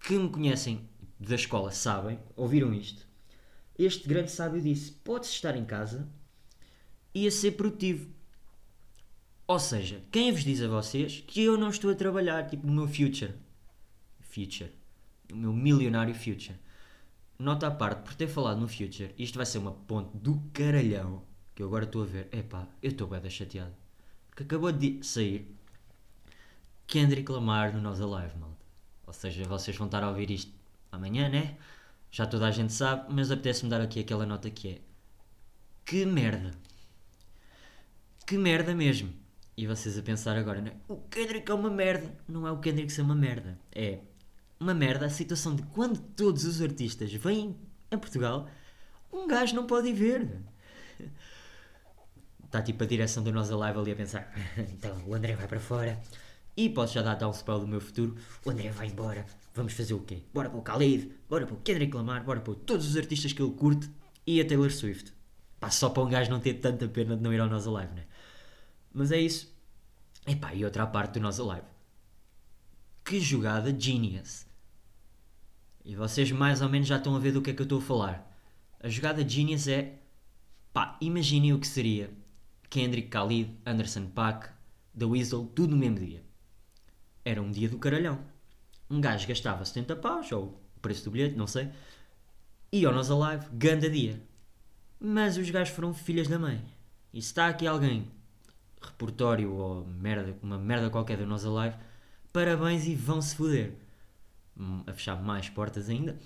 que 0.00 0.18
me 0.18 0.28
conhecem 0.28 0.88
da 1.18 1.36
escola 1.36 1.70
sabem, 1.70 2.18
ouviram 2.34 2.74
isto. 2.74 3.06
Este 3.78 4.08
grande 4.08 4.30
sábio 4.30 4.60
disse: 4.60 4.92
Pode-se 4.92 5.32
estar 5.32 5.56
em 5.56 5.64
casa 5.64 6.08
e 7.14 7.26
a 7.26 7.30
ser 7.30 7.52
produtivo. 7.52 8.10
Ou 9.46 9.60
seja, 9.60 10.02
quem 10.10 10.32
vos 10.32 10.42
diz 10.42 10.60
a 10.60 10.68
vocês 10.68 11.22
que 11.26 11.42
eu 11.42 11.56
não 11.56 11.70
estou 11.70 11.90
a 11.90 11.94
trabalhar, 11.94 12.48
tipo, 12.48 12.66
no 12.66 12.72
meu 12.72 12.88
future? 12.88 13.32
Future. 14.20 14.72
No 15.30 15.36
meu 15.36 15.52
milionário 15.52 16.14
future. 16.14 16.58
Nota 17.38 17.68
à 17.68 17.70
parte, 17.70 18.02
por 18.02 18.14
ter 18.14 18.26
falado 18.26 18.60
no 18.60 18.66
future, 18.66 19.14
isto 19.18 19.36
vai 19.36 19.46
ser 19.46 19.58
uma 19.58 19.72
ponte 19.72 20.16
do 20.16 20.40
caralhão 20.52 21.22
que 21.54 21.62
eu 21.62 21.66
agora 21.66 21.84
estou 21.84 22.02
a 22.02 22.06
ver. 22.06 22.28
Epá, 22.32 22.66
eu 22.82 22.90
estou 22.90 23.06
bem 23.06 23.30
chateado. 23.30 23.74
Porque 24.28 24.42
acabou 24.42 24.72
de 24.72 25.02
sair 25.04 25.54
Kendrick 26.86 27.30
Lamar 27.30 27.74
no 27.74 27.80
Nós 27.80 28.00
Alive, 28.00 28.38
malta. 28.38 28.64
Ou 29.06 29.12
seja, 29.12 29.44
vocês 29.44 29.76
vão 29.76 29.86
estar 29.86 30.02
a 30.02 30.08
ouvir 30.08 30.30
isto 30.30 30.52
amanhã, 30.90 31.28
né? 31.28 31.56
Já 32.10 32.26
toda 32.26 32.46
a 32.46 32.50
gente 32.50 32.72
sabe, 32.72 33.12
mas 33.12 33.30
apetece-me 33.30 33.68
dar 33.68 33.80
aqui 33.80 34.00
aquela 34.00 34.24
nota 34.24 34.48
que 34.50 34.68
é 34.68 34.78
Que 35.84 36.04
merda! 36.04 36.52
Que 38.24 38.38
merda 38.38 38.74
mesmo! 38.74 39.12
E 39.56 39.66
vocês 39.66 39.98
a 39.98 40.02
pensar 40.02 40.36
agora, 40.36 40.60
né? 40.60 40.72
O 40.88 40.96
Kendrick 40.96 41.50
é 41.50 41.54
uma 41.54 41.70
merda! 41.70 42.14
Não 42.28 42.46
é 42.46 42.52
o 42.52 42.58
Kendrick 42.58 42.92
ser 42.92 43.02
uma 43.02 43.14
merda. 43.14 43.58
É 43.74 43.98
uma 44.60 44.74
merda 44.74 45.06
a 45.06 45.10
situação 45.10 45.56
de 45.56 45.62
quando 45.64 45.98
todos 45.98 46.44
os 46.44 46.62
artistas 46.62 47.12
vêm 47.12 47.56
a 47.90 47.98
Portugal, 47.98 48.48
um 49.12 49.26
gajo 49.26 49.54
não 49.54 49.66
pode 49.66 49.88
ir 49.88 49.92
ver. 49.92 50.40
Está 52.44 52.62
tipo 52.62 52.82
a 52.84 52.86
direção 52.86 53.22
do 53.22 53.32
Nós 53.32 53.50
Alive 53.50 53.78
ali 53.78 53.92
a 53.92 53.96
pensar: 53.96 54.32
então 54.56 54.96
o 55.06 55.14
André 55.14 55.34
vai 55.34 55.48
para 55.48 55.60
fora 55.60 56.00
e 56.56 56.70
posso 56.70 56.94
já 56.94 57.02
dar 57.02 57.32
spell 57.32 57.60
do 57.60 57.66
meu 57.66 57.80
futuro. 57.80 58.16
O 58.44 58.50
André 58.50 58.70
vai 58.70 58.86
embora. 58.86 59.26
Vamos 59.54 59.74
fazer 59.74 59.94
o 59.94 60.00
quê? 60.00 60.22
Bora 60.32 60.48
para 60.48 60.58
o 60.58 60.62
Khalid, 60.62 61.12
bora 61.28 61.46
para 61.46 61.54
o 61.54 61.60
Kendrick 61.60 61.94
Lamar, 61.94 62.24
bora 62.24 62.40
para 62.40 62.54
todos 62.54 62.86
os 62.86 62.96
artistas 62.96 63.32
que 63.32 63.42
ele 63.42 63.52
curte 63.52 63.90
e 64.26 64.40
a 64.40 64.46
Taylor 64.46 64.70
Swift. 64.70 65.12
Pá, 65.60 65.70
só 65.70 65.90
para 65.90 66.02
um 66.02 66.08
gajo 66.08 66.30
não 66.30 66.40
ter 66.40 66.54
tanta 66.54 66.88
pena 66.88 67.16
de 67.16 67.22
não 67.22 67.32
ir 67.32 67.40
ao 67.40 67.48
Nós 67.48 67.66
Alive, 67.66 67.94
né? 67.94 68.04
Mas 68.92 69.12
é 69.12 69.20
isso. 69.20 69.54
Epá, 70.26 70.54
e 70.54 70.64
outra 70.64 70.86
parte 70.86 71.14
do 71.14 71.20
Nós 71.20 71.38
Alive. 71.38 71.66
Que 73.04 73.20
jogada 73.20 73.74
genius. 73.78 74.46
E 75.84 75.94
vocês 75.94 76.30
mais 76.32 76.60
ou 76.60 76.68
menos 76.68 76.88
já 76.88 76.96
estão 76.96 77.14
a 77.14 77.18
ver 77.18 77.32
do 77.32 77.40
que 77.40 77.50
é 77.50 77.54
que 77.54 77.62
eu 77.62 77.64
estou 77.64 77.78
a 77.78 77.82
falar. 77.82 78.38
A 78.80 78.88
jogada 78.88 79.26
genius 79.26 79.68
é... 79.68 79.98
Pá, 80.72 80.98
imaginem 81.00 81.54
o 81.54 81.58
que 81.58 81.66
seria 81.66 82.10
Kendrick, 82.68 83.08
Khalid, 83.08 83.56
Anderson 83.64 84.06
Paak, 84.08 84.50
The 84.98 85.06
Weasel, 85.06 85.46
tudo 85.54 85.70
no 85.70 85.76
mesmo 85.76 85.98
dia 85.98 86.25
era 87.26 87.42
um 87.42 87.50
dia 87.50 87.68
do 87.68 87.76
caralhão. 87.76 88.20
Um 88.88 89.00
gajo 89.00 89.26
gastava 89.26 89.64
70 89.64 89.96
paus, 89.96 90.30
ou 90.30 90.62
o 90.76 90.80
preço 90.80 91.04
do 91.04 91.10
bilhete, 91.10 91.34
não 91.34 91.48
sei, 91.48 91.68
e 92.72 92.86
ao 92.86 92.94
Nós 92.94 93.10
Alive, 93.10 93.46
ganda 93.52 93.90
dia. 93.90 94.22
Mas 95.00 95.36
os 95.36 95.50
gajos 95.50 95.74
foram 95.74 95.92
filhas 95.92 96.28
da 96.28 96.38
mãe. 96.38 96.64
E 97.12 97.20
se 97.20 97.28
está 97.28 97.48
aqui 97.48 97.66
alguém, 97.66 98.08
repertório 98.80 99.52
ou 99.52 99.84
merda, 99.86 100.38
uma 100.40 100.56
merda 100.56 100.88
qualquer 100.88 101.18
do 101.18 101.26
Nós 101.26 101.44
Alive, 101.44 101.76
parabéns 102.32 102.86
e 102.86 102.94
vão-se 102.94 103.34
foder. 103.34 103.74
Hum, 104.56 104.84
a 104.86 104.92
fechar 104.92 105.20
mais 105.20 105.48
portas 105.48 105.88
ainda, 105.88 106.16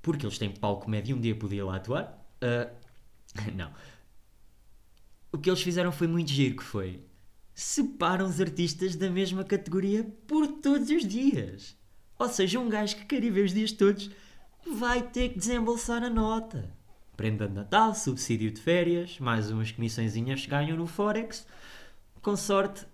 porque 0.00 0.24
eles 0.24 0.38
têm 0.38 0.50
palco 0.50 0.88
médio, 0.88 1.16
um 1.16 1.20
dia 1.20 1.34
podia 1.34 1.64
lá 1.64 1.76
atuar. 1.76 2.24
Uh, 2.40 2.72
não. 3.56 3.72
O 5.32 5.38
que 5.38 5.50
eles 5.50 5.62
fizeram 5.62 5.90
foi 5.90 6.06
muito 6.06 6.30
giro, 6.30 6.56
que 6.56 6.62
foi 6.62 7.02
separam 7.54 8.26
os 8.26 8.40
artistas 8.40 8.96
da 8.96 9.10
mesma 9.10 9.44
categoria 9.44 10.04
por 10.26 10.46
todos 10.46 10.88
os 10.90 11.06
dias. 11.06 11.76
Ou 12.18 12.28
seja, 12.28 12.60
um 12.60 12.68
gajo 12.68 12.96
que 12.96 13.04
quer 13.04 13.22
ir 13.24 13.30
ver 13.30 13.44
os 13.44 13.52
dias 13.52 13.72
todos 13.72 14.10
vai 14.66 15.02
ter 15.02 15.30
que 15.30 15.38
desembolsar 15.38 16.02
a 16.02 16.10
nota. 16.10 16.70
Prenda 17.16 17.46
de 17.46 17.54
Natal, 17.54 17.94
subsídio 17.94 18.50
de 18.50 18.60
férias, 18.60 19.18
mais 19.18 19.50
umas 19.50 19.70
comissõezinhas 19.70 20.42
que 20.42 20.50
ganham 20.50 20.76
no 20.76 20.86
Forex. 20.86 21.46
Com 22.22 22.36
sorte, 22.36 22.86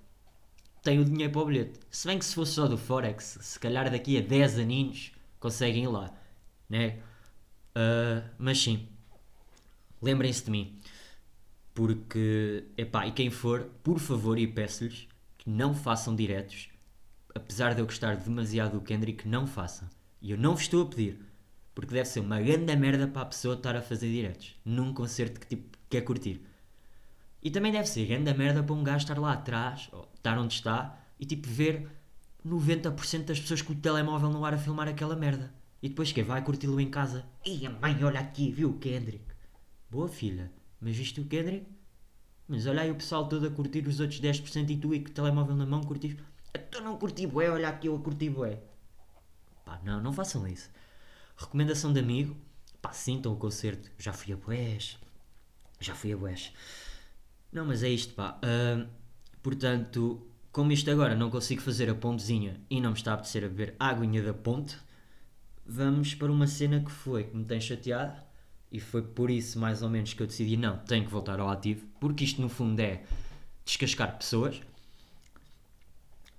tem 0.82 0.98
o 0.98 1.04
dinheiro 1.04 1.32
para 1.32 1.42
o 1.42 1.46
bilhete. 1.46 1.78
Se 1.90 2.06
bem 2.06 2.18
que 2.18 2.24
se 2.24 2.34
fosse 2.34 2.52
só 2.52 2.66
do 2.66 2.78
Forex, 2.78 3.38
se 3.40 3.58
calhar 3.60 3.90
daqui 3.90 4.18
a 4.18 4.20
10 4.20 4.58
aninhos 4.58 5.12
conseguem 5.38 5.84
ir 5.84 5.88
lá. 5.88 6.12
Né? 6.68 6.98
Uh, 7.76 8.28
mas 8.38 8.60
sim, 8.60 8.88
lembrem-se 10.00 10.44
de 10.44 10.50
mim. 10.50 10.80
Porque, 11.78 12.64
epá, 12.76 13.06
e 13.06 13.12
quem 13.12 13.30
for, 13.30 13.70
por 13.84 14.00
favor, 14.00 14.36
e 14.36 14.48
peço-lhes 14.48 15.06
que 15.36 15.48
não 15.48 15.72
façam 15.72 16.16
diretos. 16.16 16.70
Apesar 17.32 17.72
de 17.72 17.80
eu 17.80 17.86
gostar 17.86 18.16
demasiado 18.16 18.72
do 18.72 18.80
Kendrick, 18.80 19.28
não 19.28 19.46
façam. 19.46 19.88
E 20.20 20.32
eu 20.32 20.36
não 20.36 20.56
vos 20.56 20.62
estou 20.62 20.82
a 20.82 20.86
pedir. 20.86 21.20
Porque 21.76 21.94
deve 21.94 22.08
ser 22.08 22.18
uma 22.18 22.40
grande 22.40 22.74
merda 22.74 23.06
para 23.06 23.22
a 23.22 23.26
pessoa 23.26 23.54
estar 23.54 23.76
a 23.76 23.80
fazer 23.80 24.10
diretos. 24.10 24.56
Num 24.64 24.92
concerto 24.92 25.38
que 25.38 25.46
tipo, 25.46 25.78
quer 25.88 26.00
curtir. 26.00 26.44
E 27.40 27.48
também 27.48 27.70
deve 27.70 27.86
ser 27.86 28.06
grande 28.06 28.34
merda 28.34 28.60
para 28.60 28.74
um 28.74 28.82
gajo 28.82 29.04
estar 29.04 29.16
lá 29.16 29.34
atrás, 29.34 29.88
ou 29.92 30.10
estar 30.16 30.36
onde 30.36 30.54
está, 30.54 31.00
e 31.16 31.24
tipo 31.24 31.46
ver 31.46 31.86
90% 32.44 33.24
das 33.24 33.38
pessoas 33.38 33.62
com 33.62 33.72
o 33.72 33.76
telemóvel 33.76 34.30
no 34.30 34.44
ar 34.44 34.54
a 34.54 34.58
filmar 34.58 34.88
aquela 34.88 35.14
merda. 35.14 35.54
E 35.80 35.88
depois 35.88 36.10
que 36.10 36.24
vai 36.24 36.42
curti-lo 36.42 36.80
em 36.80 36.90
casa. 36.90 37.24
E 37.46 37.64
a 37.64 37.70
mãe, 37.70 38.02
olha 38.02 38.18
aqui, 38.18 38.50
viu 38.50 38.70
o 38.70 38.78
Kendrick. 38.80 39.26
Boa 39.88 40.08
filha. 40.08 40.57
Mas 40.80 40.96
viste 40.96 41.20
o 41.20 41.24
Kendrick? 41.24 41.66
Mas 42.46 42.66
olha 42.66 42.82
aí 42.82 42.90
o 42.90 42.94
pessoal 42.94 43.28
todo 43.28 43.46
a 43.46 43.50
curtir 43.50 43.86
os 43.86 44.00
outros 44.00 44.20
10% 44.20 44.70
e 44.70 44.76
tu 44.76 44.94
e 44.94 45.00
com 45.00 45.10
o 45.10 45.12
telemóvel 45.12 45.54
na 45.54 45.66
mão 45.66 45.82
curtis. 45.82 46.16
Tu 46.70 46.80
não 46.80 46.96
curti 46.96 47.26
bué, 47.26 47.50
olha 47.50 47.68
aqui 47.68 47.88
eu 47.88 47.96
a 47.96 48.00
curti 48.00 48.30
bué. 48.30 48.58
Pá, 49.64 49.78
não, 49.84 50.00
não 50.00 50.12
façam 50.12 50.46
isso. 50.48 50.70
Recomendação 51.36 51.92
de 51.92 52.00
amigo. 52.00 52.34
Pá, 52.80 52.92
sintam 52.92 53.32
o 53.32 53.36
concerto. 53.36 53.90
Já 53.98 54.12
fui 54.12 54.32
a 54.32 54.36
bués. 54.36 54.98
Já 55.78 55.94
fui 55.94 56.12
a 56.12 56.16
bués. 56.16 56.52
Não, 57.52 57.66
mas 57.66 57.82
é 57.82 57.88
isto, 57.90 58.14
pá. 58.14 58.40
Uh, 58.42 58.88
portanto, 59.42 60.26
como 60.50 60.72
isto 60.72 60.90
agora 60.90 61.14
não 61.14 61.30
consigo 61.30 61.60
fazer 61.60 61.90
a 61.90 61.94
pontezinha 61.94 62.60
e 62.70 62.80
não 62.80 62.90
me 62.90 62.96
está 62.96 63.12
a 63.12 63.14
apetecer 63.14 63.44
a 63.44 63.48
beber 63.48 63.74
a 63.78 63.88
aguinha 63.88 64.22
da 64.22 64.32
ponte, 64.32 64.78
vamos 65.66 66.14
para 66.14 66.32
uma 66.32 66.46
cena 66.46 66.80
que 66.80 66.90
foi, 66.90 67.24
que 67.24 67.36
me 67.36 67.44
tem 67.44 67.60
chateado 67.60 68.27
E 68.70 68.80
foi 68.80 69.02
por 69.02 69.30
isso, 69.30 69.58
mais 69.58 69.82
ou 69.82 69.88
menos, 69.88 70.12
que 70.12 70.22
eu 70.22 70.26
decidi: 70.26 70.56
não, 70.56 70.78
tenho 70.78 71.04
que 71.04 71.10
voltar 71.10 71.40
ao 71.40 71.48
ativo, 71.48 71.86
porque 72.00 72.24
isto 72.24 72.40
no 72.40 72.48
fundo 72.48 72.80
é 72.80 73.04
descascar 73.64 74.16
pessoas. 74.16 74.60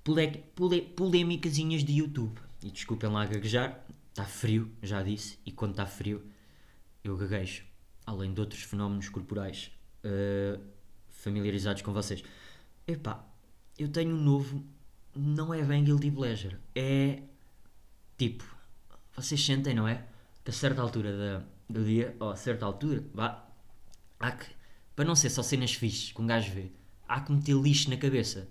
Pole, 0.04 0.44
pole, 0.56 1.22
de 1.84 1.94
YouTube. 1.94 2.40
E 2.64 2.72
desculpem 2.72 3.10
lá 3.10 3.26
gaguejar, 3.26 3.86
está 4.10 4.26
frio, 4.26 4.72
já 4.82 5.02
disse, 5.02 5.38
e 5.46 5.52
quando 5.52 5.72
está 5.72 5.86
frio 5.86 6.22
eu 7.04 7.16
gaguejo, 7.16 7.64
além 8.06 8.34
de 8.34 8.42
outros 8.42 8.64
fenómenos 8.64 9.08
corporais 9.08 9.72
uh, 10.04 10.62
familiarizados 11.10 11.82
com 11.82 11.94
vocês. 11.94 12.24
Epá, 12.86 13.26
eu 13.78 13.88
tenho 13.88 14.16
um 14.16 14.22
novo, 14.22 14.64
não 15.16 15.54
é 15.54 15.64
bem 15.64 15.84
guilty 15.84 16.12
pleasure, 16.12 16.58
é 16.76 17.22
tipo, 18.18 18.44
vocês 19.16 19.44
sentem, 19.44 19.74
não 19.74 19.88
é? 19.88 20.06
Que 20.44 20.52
a 20.52 20.54
certa 20.54 20.82
altura 20.82 21.18
da, 21.18 21.46
do 21.70 21.86
dia, 21.86 22.16
ou 22.20 22.32
a 22.32 22.36
certa 22.36 22.66
altura, 22.66 23.04
vá, 23.14 23.48
há 24.20 24.32
que, 24.32 24.48
para 24.96 25.06
não 25.06 25.16
ser 25.16 25.30
só 25.30 25.44
cenas 25.44 25.74
fixes 25.74 26.12
que 26.12 26.22
um 26.22 26.28
gajo 26.28 26.52
vê, 26.52 26.72
há 27.08 27.22
que 27.22 27.32
meter 27.32 27.56
lixo 27.56 27.90
na 27.90 27.98
cabeça. 27.98 28.48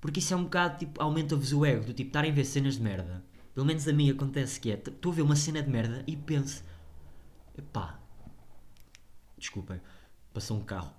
Porque 0.00 0.18
isso 0.18 0.34
é 0.34 0.36
um 0.36 0.44
bocado, 0.44 0.78
tipo, 0.78 1.00
aumenta-vos 1.00 1.52
o 1.52 1.64
ego, 1.64 1.84
do 1.84 1.92
tipo, 1.92 2.08
estarem 2.08 2.32
a 2.32 2.34
ver 2.34 2.44
cenas 2.44 2.74
de 2.74 2.82
merda. 2.82 3.24
Pelo 3.54 3.66
menos 3.66 3.86
a 3.86 3.92
mim 3.92 4.10
acontece 4.10 4.58
que 4.58 4.70
é, 4.70 4.74
estou 4.74 5.12
a 5.12 5.14
ver 5.14 5.22
uma 5.22 5.36
cena 5.36 5.62
de 5.62 5.70
merda 5.70 6.02
e 6.06 6.16
penso, 6.16 6.64
epá, 7.56 8.00
desculpem, 9.36 9.80
passou 10.32 10.56
um 10.56 10.64
carro. 10.64 10.92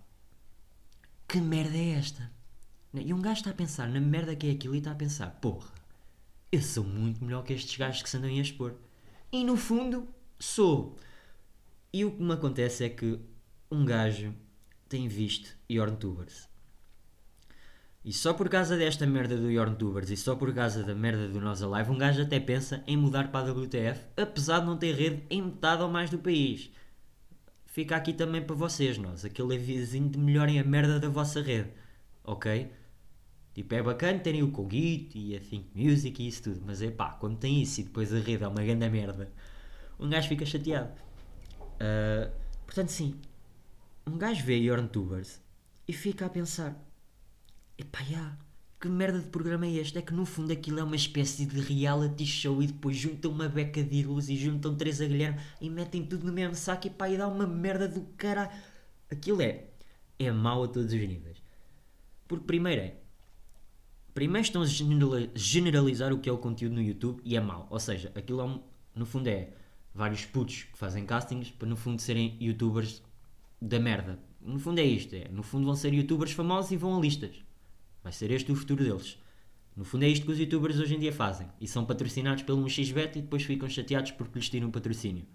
Que 1.27 1.41
merda 1.41 1.75
é 1.75 1.93
esta? 1.93 2.31
E 2.93 3.11
um 3.11 3.21
gajo 3.21 3.39
está 3.39 3.49
a 3.49 3.55
pensar 3.55 3.89
na 3.89 3.99
merda 3.99 4.35
que 4.35 4.47
é 4.47 4.51
aquilo 4.51 4.75
e 4.75 4.77
está 4.77 4.91
a 4.91 4.95
pensar, 4.95 5.31
porra, 5.41 5.73
eu 6.51 6.61
sou 6.61 6.83
muito 6.83 7.25
melhor 7.25 7.43
que 7.43 7.53
estes 7.53 7.75
gajos 7.75 8.03
que 8.03 8.09
se 8.09 8.17
andam 8.17 8.29
a 8.29 8.33
expor. 8.33 8.75
E 9.31 9.43
no 9.43 9.57
fundo, 9.57 10.07
sou. 10.39 10.95
E 11.93 12.03
o 12.03 12.11
que 12.11 12.23
me 12.23 12.33
acontece 12.33 12.83
é 12.83 12.89
que 12.89 13.19
um 13.69 13.85
gajo 13.85 14.33
tem 14.89 15.07
visto 15.07 15.55
YornTubers. 15.69 16.49
E 18.03 18.11
só 18.11 18.33
por 18.33 18.49
causa 18.49 18.75
desta 18.75 19.05
merda 19.05 19.37
do 19.37 19.51
YornTubers 19.51 20.09
e 20.09 20.17
só 20.17 20.35
por 20.35 20.51
causa 20.55 20.83
da 20.83 20.95
merda 20.95 21.27
do 21.29 21.39
Nós 21.39 21.61
Alive, 21.61 21.91
um 21.91 21.97
gajo 21.97 22.23
até 22.23 22.39
pensa 22.39 22.83
em 22.87 22.97
mudar 22.97 23.31
para 23.31 23.47
a 23.47 23.53
WTF, 23.53 24.05
apesar 24.17 24.61
de 24.61 24.65
não 24.65 24.75
ter 24.75 24.95
rede 24.95 25.23
em 25.29 25.43
metade 25.43 25.83
ou 25.83 25.89
mais 25.89 26.09
do 26.09 26.17
país. 26.17 26.71
Fica 27.67 27.95
aqui 27.95 28.11
também 28.11 28.41
para 28.41 28.55
vocês, 28.55 28.97
nós, 28.97 29.23
aquele 29.23 29.55
avisinho 29.55 30.09
de 30.09 30.17
melhorem 30.17 30.59
a 30.59 30.63
merda 30.63 30.99
da 30.99 31.09
vossa 31.09 31.41
rede, 31.43 31.69
ok? 32.23 32.71
Tipo, 33.53 33.75
é 33.75 33.83
bacana 33.83 34.17
terem 34.17 34.41
o 34.41 34.51
Kogito 34.51 35.15
e 35.15 35.37
a 35.37 35.39
Think 35.39 35.69
Music 35.75 36.23
e 36.23 36.27
isso 36.27 36.41
tudo, 36.41 36.61
mas 36.65 36.81
é 36.81 36.89
pá, 36.89 37.11
quando 37.11 37.37
tem 37.37 37.61
isso 37.61 37.81
e 37.81 37.83
depois 37.83 38.11
a 38.11 38.17
rede 38.17 38.43
é 38.43 38.47
uma 38.47 38.63
grande 38.63 38.89
merda, 38.89 39.31
um 39.99 40.09
gajo 40.09 40.27
fica 40.27 40.43
chateado. 40.43 41.12
Uh, 41.75 42.31
portanto, 42.65 42.89
sim, 42.89 43.19
um 44.05 44.17
gajo 44.17 44.43
vê 44.43 44.55
YornTubers 44.57 45.41
e 45.87 45.93
fica 45.93 46.25
a 46.25 46.29
pensar: 46.29 46.75
epá, 47.77 48.03
já, 48.03 48.37
que 48.79 48.87
merda 48.89 49.19
de 49.19 49.27
programa 49.29 49.65
é 49.65 49.73
este? 49.73 49.97
É 49.97 50.01
que 50.01 50.13
no 50.13 50.25
fundo 50.25 50.51
aquilo 50.51 50.79
é 50.79 50.83
uma 50.83 50.95
espécie 50.95 51.45
de 51.45 51.59
reality 51.59 52.25
show 52.25 52.61
e 52.61 52.67
depois 52.67 52.97
juntam 52.97 53.31
uma 53.31 53.47
beca 53.47 53.83
de 53.83 53.97
ídolos 53.97 54.29
e 54.29 54.35
juntam 54.35 54.75
três 54.75 55.01
a 55.01 55.05
Guilherme 55.05 55.39
e 55.61 55.69
metem 55.69 56.05
tudo 56.05 56.25
no 56.25 56.33
mesmo 56.33 56.55
saco 56.55 56.87
e 56.87 56.89
pá, 56.89 57.09
e 57.09 57.17
dá 57.17 57.27
uma 57.27 57.47
merda 57.47 57.87
do 57.87 58.01
cara. 58.17 58.51
Aquilo 59.11 59.41
é, 59.41 59.65
é 60.17 60.31
mau 60.31 60.63
a 60.63 60.67
todos 60.67 60.91
os 60.91 60.99
níveis. 60.99 61.41
Porque 62.27 62.45
primeiro 62.45 62.81
é 62.81 63.03
Primeiro 64.13 64.45
estão 64.45 64.61
a 64.61 64.65
generalizar 65.33 66.13
o 66.13 66.19
que 66.19 66.29
é 66.29 66.31
o 66.31 66.37
conteúdo 66.37 66.75
no 66.75 66.81
YouTube 66.81 67.19
e 67.25 67.35
é 67.35 67.39
mau. 67.39 67.67
Ou 67.69 67.79
seja, 67.79 68.11
aquilo 68.13 68.41
é 68.41 68.43
um, 68.43 68.61
no 68.95 69.05
fundo 69.05 69.27
é 69.27 69.49
vários 69.93 70.25
putos 70.25 70.63
que 70.63 70.77
fazem 70.77 71.05
castings 71.05 71.51
para 71.51 71.67
no 71.67 71.75
fundo 71.75 72.01
serem 72.01 72.37
youtubers 72.41 73.01
da 73.61 73.79
merda. 73.79 74.19
No 74.41 74.59
fundo 74.59 74.79
é 74.79 74.83
isto, 74.83 75.15
é, 75.15 75.27
no 75.29 75.43
fundo 75.43 75.65
vão 75.65 75.75
ser 75.75 75.93
youtubers 75.93 76.31
famosos 76.31 76.71
e 76.71 76.77
vão 76.77 76.97
a 76.97 76.99
listas. 76.99 77.43
Vai 78.03 78.11
ser 78.11 78.31
este 78.31 78.51
o 78.51 78.55
futuro 78.55 78.83
deles. 78.83 79.17
No 79.75 79.85
fundo 79.85 80.03
é 80.03 80.07
isto 80.07 80.25
que 80.25 80.31
os 80.31 80.39
youtubers 80.39 80.77
hoje 80.79 80.95
em 80.95 80.99
dia 80.99 81.13
fazem. 81.13 81.47
E 81.59 81.67
são 81.67 81.85
patrocinados 81.85 82.43
pelo 82.43 82.63
1xBet 82.65 83.15
e 83.15 83.21
depois 83.21 83.43
ficam 83.43 83.69
chateados 83.69 84.11
porque 84.11 84.37
lhes 84.37 84.49
tiram 84.49 84.69
patrocínio. 84.69 85.25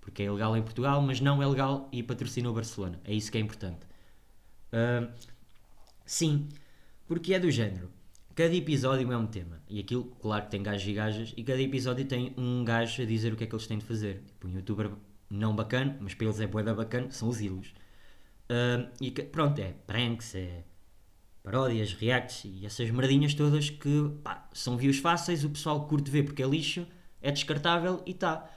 Porque 0.00 0.22
é 0.22 0.26
ilegal 0.26 0.56
em 0.56 0.62
Portugal, 0.62 1.00
mas 1.00 1.20
não 1.20 1.42
é 1.42 1.46
legal 1.46 1.88
e 1.92 2.02
patrocina 2.02 2.50
o 2.50 2.52
Barcelona. 2.52 3.00
É 3.04 3.14
isso 3.14 3.30
que 3.30 3.38
é 3.38 3.40
importante. 3.40 3.86
Uh, 4.72 5.10
sim, 6.04 6.48
porque 7.06 7.32
é 7.32 7.38
do 7.38 7.50
género. 7.50 7.88
Cada 8.34 8.54
episódio 8.54 9.12
é 9.12 9.16
um 9.16 9.26
tema. 9.26 9.60
E 9.68 9.80
aquilo, 9.80 10.04
claro 10.20 10.44
que 10.44 10.50
tem 10.50 10.62
gajos 10.62 10.88
e 10.88 10.92
gajas, 10.92 11.34
e 11.36 11.44
cada 11.44 11.60
episódio 11.60 12.04
tem 12.04 12.32
um 12.38 12.64
gajo 12.64 13.02
a 13.02 13.04
dizer 13.04 13.32
o 13.32 13.36
que 13.36 13.44
é 13.44 13.46
que 13.46 13.54
eles 13.54 13.66
têm 13.66 13.78
de 13.78 13.84
fazer. 13.84 14.22
Tipo, 14.26 14.48
um 14.48 14.52
youtuber 14.52 14.90
não 15.28 15.54
bacana, 15.54 15.96
mas 16.00 16.14
para 16.14 16.26
eles 16.26 16.40
é 16.40 16.46
boeda 16.46 16.74
bacana, 16.74 17.10
são 17.10 17.28
os 17.28 17.40
ídolos. 17.40 17.74
Uh, 18.48 18.90
e 19.00 19.10
pronto, 19.10 19.58
é 19.60 19.72
pranks, 19.86 20.34
é 20.34 20.64
paródias, 21.42 21.92
reacts 21.94 22.44
e 22.44 22.64
essas 22.64 22.90
merdinhas 22.90 23.34
todas 23.34 23.68
que 23.68 24.10
pá, 24.22 24.48
são 24.52 24.76
views 24.76 24.98
fáceis, 24.98 25.44
o 25.44 25.50
pessoal 25.50 25.86
curte 25.86 26.10
ver 26.10 26.24
porque 26.24 26.42
é 26.42 26.46
lixo, 26.46 26.86
é 27.20 27.30
descartável 27.30 28.02
e 28.06 28.14
tá. 28.14 28.48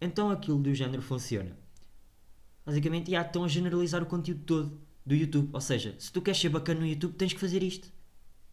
Então 0.00 0.30
aquilo 0.30 0.58
do 0.58 0.74
género 0.74 1.02
funciona. 1.02 1.56
Basicamente, 2.64 3.10
já 3.10 3.22
estão 3.22 3.44
a 3.44 3.48
generalizar 3.48 4.02
o 4.02 4.06
conteúdo 4.06 4.42
todo 4.44 4.80
do 5.04 5.14
YouTube. 5.14 5.48
Ou 5.52 5.60
seja, 5.60 5.94
se 5.98 6.12
tu 6.12 6.20
queres 6.20 6.38
ser 6.38 6.50
bacana 6.50 6.80
no 6.80 6.86
YouTube, 6.86 7.14
tens 7.14 7.32
que 7.32 7.40
fazer 7.40 7.62
isto. 7.62 7.90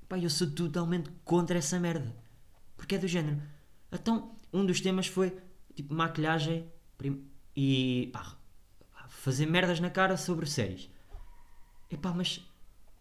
Pá, 0.07 0.17
eu 0.17 0.29
sou 0.29 0.49
totalmente 0.49 1.09
contra 1.23 1.57
essa 1.57 1.79
merda. 1.79 2.15
Porque 2.77 2.95
é 2.95 2.97
do 2.97 3.07
género. 3.07 3.41
Então, 3.91 4.35
um 4.53 4.65
dos 4.65 4.81
temas 4.81 5.07
foi 5.07 5.35
tipo 5.73 5.93
maquilhagem 5.93 6.65
e 7.55 8.09
pá, 8.13 8.37
fazer 9.09 9.45
merdas 9.45 9.79
na 9.79 9.89
cara 9.89 10.17
sobre 10.17 10.45
séries. 10.45 10.89
Epá, 11.89 12.13
mas 12.13 12.45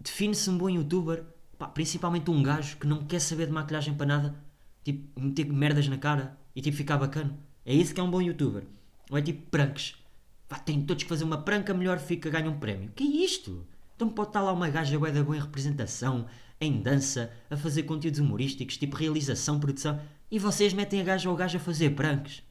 define-se 0.00 0.48
um 0.50 0.58
bom 0.58 0.68
youtuber, 0.68 1.24
pá, 1.58 1.68
principalmente 1.68 2.30
um 2.30 2.42
gajo 2.42 2.76
que 2.76 2.86
não 2.86 3.04
quer 3.04 3.20
saber 3.20 3.46
de 3.46 3.52
maquilhagem 3.52 3.94
para 3.94 4.06
nada, 4.06 4.44
tipo, 4.82 5.20
meter 5.20 5.46
merdas 5.46 5.88
na 5.88 5.98
cara 5.98 6.38
e 6.54 6.60
tipo 6.60 6.76
ficar 6.76 6.98
bacana. 6.98 7.38
É 7.64 7.74
isso 7.74 7.94
que 7.94 8.00
é 8.00 8.02
um 8.02 8.10
bom 8.10 8.20
youtuber. 8.20 8.64
Ou 9.10 9.18
é 9.18 9.22
tipo 9.22 9.50
pranks. 9.50 9.96
Pá, 10.48 10.58
tem 10.58 10.84
todos 10.84 11.02
que 11.02 11.08
fazer 11.08 11.24
uma 11.24 11.42
pranca, 11.42 11.72
melhor 11.72 11.98
fica, 11.98 12.30
ganha 12.30 12.50
um 12.50 12.58
prémio. 12.58 12.90
Que 12.94 13.04
é 13.04 13.24
isto? 13.24 13.66
Então 13.96 14.08
pode 14.08 14.30
estar 14.30 14.42
lá 14.42 14.52
uma 14.52 14.68
gaja 14.68 14.98
bué 14.98 15.12
da 15.12 15.22
boa 15.22 15.36
em 15.36 15.40
representação, 15.40 16.26
em 16.60 16.80
dança, 16.80 17.32
a 17.50 17.56
fazer 17.56 17.84
conteúdos 17.84 18.20
humorísticos, 18.20 18.76
tipo 18.76 18.96
realização, 18.96 19.60
produção, 19.60 20.00
e 20.30 20.38
vocês 20.38 20.72
metem 20.72 21.00
a 21.00 21.04
gaja 21.04 21.28
ou 21.28 21.34
o 21.34 21.38
gajo 21.38 21.56
a 21.56 21.60
fazer 21.60 21.90
pranks. 21.90 22.42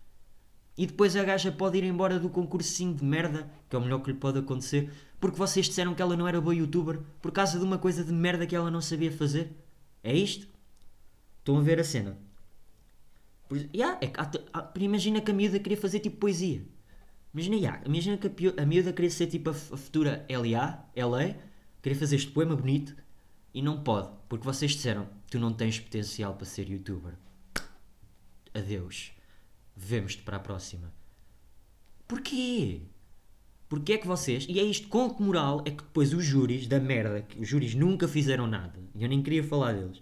E 0.77 0.87
depois 0.87 1.15
a 1.15 1.23
gaja 1.23 1.51
pode 1.51 1.77
ir 1.77 1.83
embora 1.83 2.19
do 2.19 2.29
concursinho 2.29 2.93
de 2.93 3.03
merda, 3.03 3.49
que 3.69 3.75
é 3.75 3.79
o 3.79 3.81
melhor 3.81 3.99
que 3.99 4.11
lhe 4.11 4.17
pode 4.17 4.39
acontecer, 4.39 4.91
porque 5.19 5.37
vocês 5.37 5.67
disseram 5.67 5.93
que 5.93 6.01
ela 6.01 6.17
não 6.17 6.27
era 6.27 6.41
boa 6.41 6.55
youtuber 6.55 6.99
por 7.21 7.31
causa 7.31 7.59
de 7.59 7.63
uma 7.63 7.77
coisa 7.77 8.03
de 8.03 8.11
merda 8.11 8.47
que 8.47 8.55
ela 8.55 8.71
não 8.71 8.81
sabia 8.81 9.11
fazer. 9.11 9.51
É 10.03 10.13
isto? 10.13 10.47
Estão 11.39 11.57
a 11.57 11.61
ver 11.61 11.79
a 11.79 11.83
cena? 11.83 12.17
Por, 13.47 13.57
yeah, 13.75 13.99
é, 14.01 14.11
imagina 14.79 15.21
que 15.21 15.29
a 15.29 15.33
miúda 15.33 15.59
queria 15.59 15.77
fazer 15.77 15.99
tipo 15.99 16.17
poesia. 16.17 16.63
Imagina, 17.33 17.55
yeah, 17.55 17.81
imagina 17.85 18.17
que 18.17 18.27
a, 18.27 18.63
a 18.63 18.65
miúda 18.65 18.91
queria 18.93 19.11
ser 19.11 19.27
tipo 19.27 19.49
a, 19.49 19.53
a 19.53 19.77
futura 19.77 20.25
LA, 20.29 20.85
LA, 20.95 21.35
queria 21.81 21.99
fazer 21.99 22.15
este 22.15 22.31
poema 22.31 22.55
bonito 22.55 22.95
e 23.53 23.61
não 23.61 23.81
pode, 23.83 24.09
porque 24.27 24.45
vocês 24.45 24.71
disseram 24.71 25.07
tu 25.29 25.39
não 25.39 25.53
tens 25.53 25.79
potencial 25.79 26.33
para 26.35 26.45
ser 26.45 26.69
youtuber. 26.69 27.13
Adeus. 28.53 29.11
Vemos-te 29.75 30.21
para 30.21 30.37
a 30.37 30.39
próxima. 30.39 30.93
Porquê? 32.07 32.81
Porquê 33.67 33.93
é 33.93 33.97
que 33.97 34.05
vocês. 34.05 34.45
E 34.47 34.59
é 34.59 34.63
isto, 34.63 34.87
com 34.87 35.09
que 35.09 35.23
moral 35.23 35.61
é 35.65 35.71
que 35.71 35.83
depois 35.83 36.13
os 36.13 36.23
júris 36.23 36.67
da 36.67 36.79
merda, 36.79 37.23
que 37.23 37.39
os 37.39 37.47
júris 37.47 37.73
nunca 37.73 38.07
fizeram 38.07 38.45
nada, 38.45 38.79
e 38.93 39.01
eu 39.01 39.09
nem 39.09 39.23
queria 39.23 39.43
falar 39.43 39.73
deles. 39.73 39.99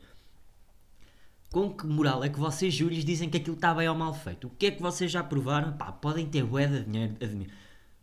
Com 1.50 1.74
que 1.74 1.86
moral 1.86 2.24
é 2.24 2.30
que 2.30 2.40
vocês, 2.40 2.74
júris, 2.74 3.06
dizem 3.06 3.30
que 3.30 3.38
aquilo 3.38 3.56
está 3.56 3.74
bem 3.74 3.88
ou 3.88 3.96
mal 3.96 4.14
feito? 4.14 4.48
O 4.48 4.50
que 4.50 4.66
é 4.66 4.72
que 4.72 4.82
vocês 4.82 5.10
já 5.10 5.24
provaram? 5.24 5.78
Pá, 5.78 5.92
podem 5.92 6.26
ter 6.26 6.44
bué 6.44 6.68
de 6.68 6.84
dinheiro, 6.84 7.16
admiro. 7.22 7.52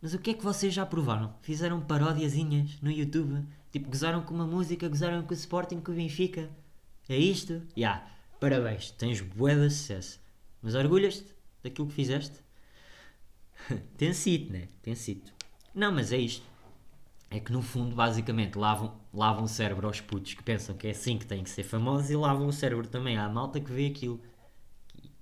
Mas 0.01 0.13
o 0.13 0.19
que 0.19 0.31
é 0.31 0.33
que 0.33 0.43
vocês 0.43 0.73
já 0.73 0.85
provaram? 0.85 1.35
Fizeram 1.41 1.81
parodiazinhas 1.81 2.79
no 2.81 2.89
YouTube? 2.89 3.45
Tipo, 3.71 3.89
gozaram 3.89 4.21
com 4.23 4.33
uma 4.33 4.47
música, 4.47 4.87
gozaram 4.87 5.23
com 5.23 5.31
o 5.31 5.37
Sporting, 5.37 5.79
com 5.79 5.91
o 5.91 5.95
Benfica? 5.95 6.49
É 7.07 7.17
isto? 7.17 7.53
Ya, 7.53 7.61
yeah, 7.77 8.11
parabéns, 8.39 8.91
tens 8.91 9.21
bué 9.21 9.55
de 9.55 9.69
sucesso. 9.69 10.19
Mas 10.61 10.75
orgulhas-te 10.75 11.25
daquilo 11.63 11.87
que 11.87 11.93
fizeste? 11.93 12.35
Tem 13.97 14.13
sido, 14.13 14.51
né? 14.51 14.67
Tem 14.81 14.95
sido. 14.95 15.31
Não, 15.73 15.91
mas 15.91 16.11
é 16.11 16.17
isto. 16.17 16.45
É 17.29 17.39
que 17.39 17.51
no 17.51 17.61
fundo, 17.61 17.95
basicamente, 17.95 18.57
lavam, 18.57 18.99
lavam 19.13 19.43
o 19.43 19.47
cérebro 19.47 19.85
aos 19.85 20.01
putos 20.01 20.33
que 20.33 20.41
pensam 20.41 20.75
que 20.75 20.87
é 20.87 20.91
assim 20.91 21.17
que 21.17 21.27
têm 21.27 21.43
que 21.43 21.49
ser 21.49 21.63
famosos 21.63 22.09
e 22.09 22.15
lavam 22.15 22.47
o 22.47 22.53
cérebro 22.53 22.87
também 22.87 23.17
à 23.17 23.29
malta 23.29 23.59
que 23.59 23.71
vê 23.71 23.87
aquilo. 23.87 24.19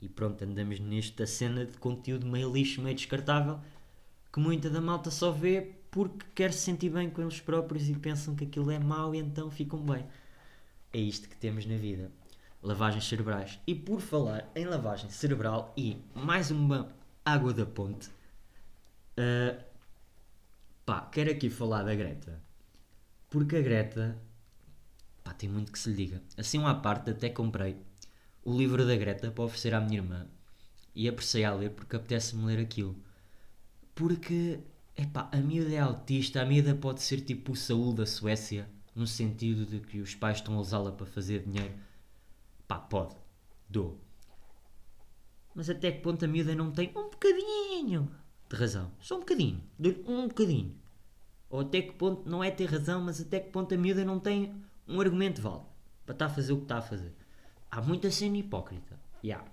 E, 0.01 0.07
pronto, 0.07 0.41
andamos 0.43 0.79
nesta 0.79 1.25
cena 1.25 1.65
de 1.65 1.77
conteúdo 1.77 2.25
meio 2.25 2.51
lixo, 2.53 2.81
meio 2.81 2.95
descartável 2.95 3.59
que 4.31 4.39
muita 4.39 4.69
da 4.69 4.79
malta 4.79 5.09
só 5.09 5.31
vê 5.31 5.71
porque 5.97 6.27
quer 6.35 6.53
se 6.53 6.59
sentir 6.59 6.91
bem 6.91 7.09
com 7.09 7.23
eles 7.23 7.41
próprios 7.41 7.89
e 7.89 7.95
pensam 7.95 8.35
que 8.35 8.43
aquilo 8.43 8.69
é 8.69 8.77
mau 8.77 9.15
e 9.15 9.17
então 9.17 9.49
ficam 9.49 9.83
bem. 9.83 10.05
É 10.93 10.99
isto 10.99 11.27
que 11.27 11.35
temos 11.35 11.65
na 11.65 11.75
vida. 11.75 12.11
Lavagens 12.61 13.05
cerebrais. 13.05 13.59
E 13.65 13.73
por 13.73 13.99
falar 13.99 14.47
em 14.55 14.65
lavagem 14.65 15.09
cerebral 15.09 15.73
e 15.75 15.97
mais 16.13 16.51
uma 16.51 16.95
água 17.25 17.51
da 17.51 17.65
ponte, 17.65 18.11
uh, 19.17 19.59
quero 21.11 21.31
aqui 21.31 21.49
falar 21.49 21.81
da 21.81 21.95
Greta. 21.95 22.39
Porque 23.27 23.55
a 23.55 23.61
Greta, 23.61 24.21
pá, 25.23 25.33
tem 25.33 25.49
muito 25.49 25.71
que 25.71 25.79
se 25.79 25.89
lhe 25.89 25.95
diga. 25.95 26.21
Assim, 26.37 26.59
uma 26.59 26.79
parte, 26.79 27.09
até 27.09 27.31
comprei 27.31 27.75
o 28.45 28.55
livro 28.55 28.85
da 28.85 28.95
Greta 28.95 29.31
para 29.31 29.45
oferecer 29.45 29.73
à 29.73 29.81
minha 29.81 29.97
irmã. 29.97 30.27
E 30.93 31.09
apreciei 31.09 31.43
a 31.43 31.55
ler 31.55 31.71
porque 31.71 31.95
apetece-me 31.95 32.45
ler 32.45 32.59
aquilo. 32.59 32.95
Porque, 33.95 34.59
epá, 34.97 35.29
a 35.31 35.37
miúda 35.37 35.73
é 35.73 35.79
autista, 35.79 36.41
a 36.41 36.45
miúda 36.45 36.75
pode 36.75 37.01
ser 37.01 37.21
tipo 37.21 37.51
o 37.53 37.55
Saúl 37.55 37.93
da 37.93 38.05
Suécia, 38.05 38.69
no 38.95 39.05
sentido 39.05 39.65
de 39.65 39.79
que 39.79 39.99
os 39.99 40.15
pais 40.15 40.37
estão 40.37 40.57
a 40.57 40.59
usá-la 40.59 40.91
para 40.91 41.05
fazer 41.05 41.43
dinheiro. 41.43 41.75
Pá, 42.67 42.79
pode. 42.79 43.15
Dou. 43.69 43.99
Mas 45.53 45.69
até 45.69 45.91
que 45.91 46.01
ponto 46.01 46.25
a 46.25 46.27
miúda 46.27 46.55
não 46.55 46.71
tem 46.71 46.89
um 46.89 47.09
bocadinho 47.09 48.11
de 48.49 48.55
razão? 48.55 48.91
Só 48.99 49.15
um 49.15 49.19
bocadinho. 49.19 49.63
Dou-lhe 49.77 50.03
um 50.07 50.27
bocadinho. 50.27 50.75
Ou 51.49 51.61
até 51.61 51.81
que 51.81 51.93
ponto, 51.93 52.29
não 52.29 52.43
é 52.43 52.51
ter 52.51 52.65
razão, 52.65 53.01
mas 53.01 53.21
até 53.21 53.39
que 53.39 53.51
ponto 53.51 53.73
a 53.73 53.77
miúda 53.77 54.03
não 54.03 54.19
tem 54.19 54.53
um 54.87 54.99
argumento 54.99 55.41
válido 55.41 55.67
para 56.05 56.13
estar 56.13 56.25
a 56.25 56.29
fazer 56.29 56.53
o 56.53 56.57
que 56.57 56.63
está 56.63 56.77
a 56.77 56.81
fazer. 56.81 57.13
Há 57.69 57.81
muita 57.81 58.09
cena 58.11 58.37
hipócrita. 58.37 58.99
Yeah. 59.23 59.49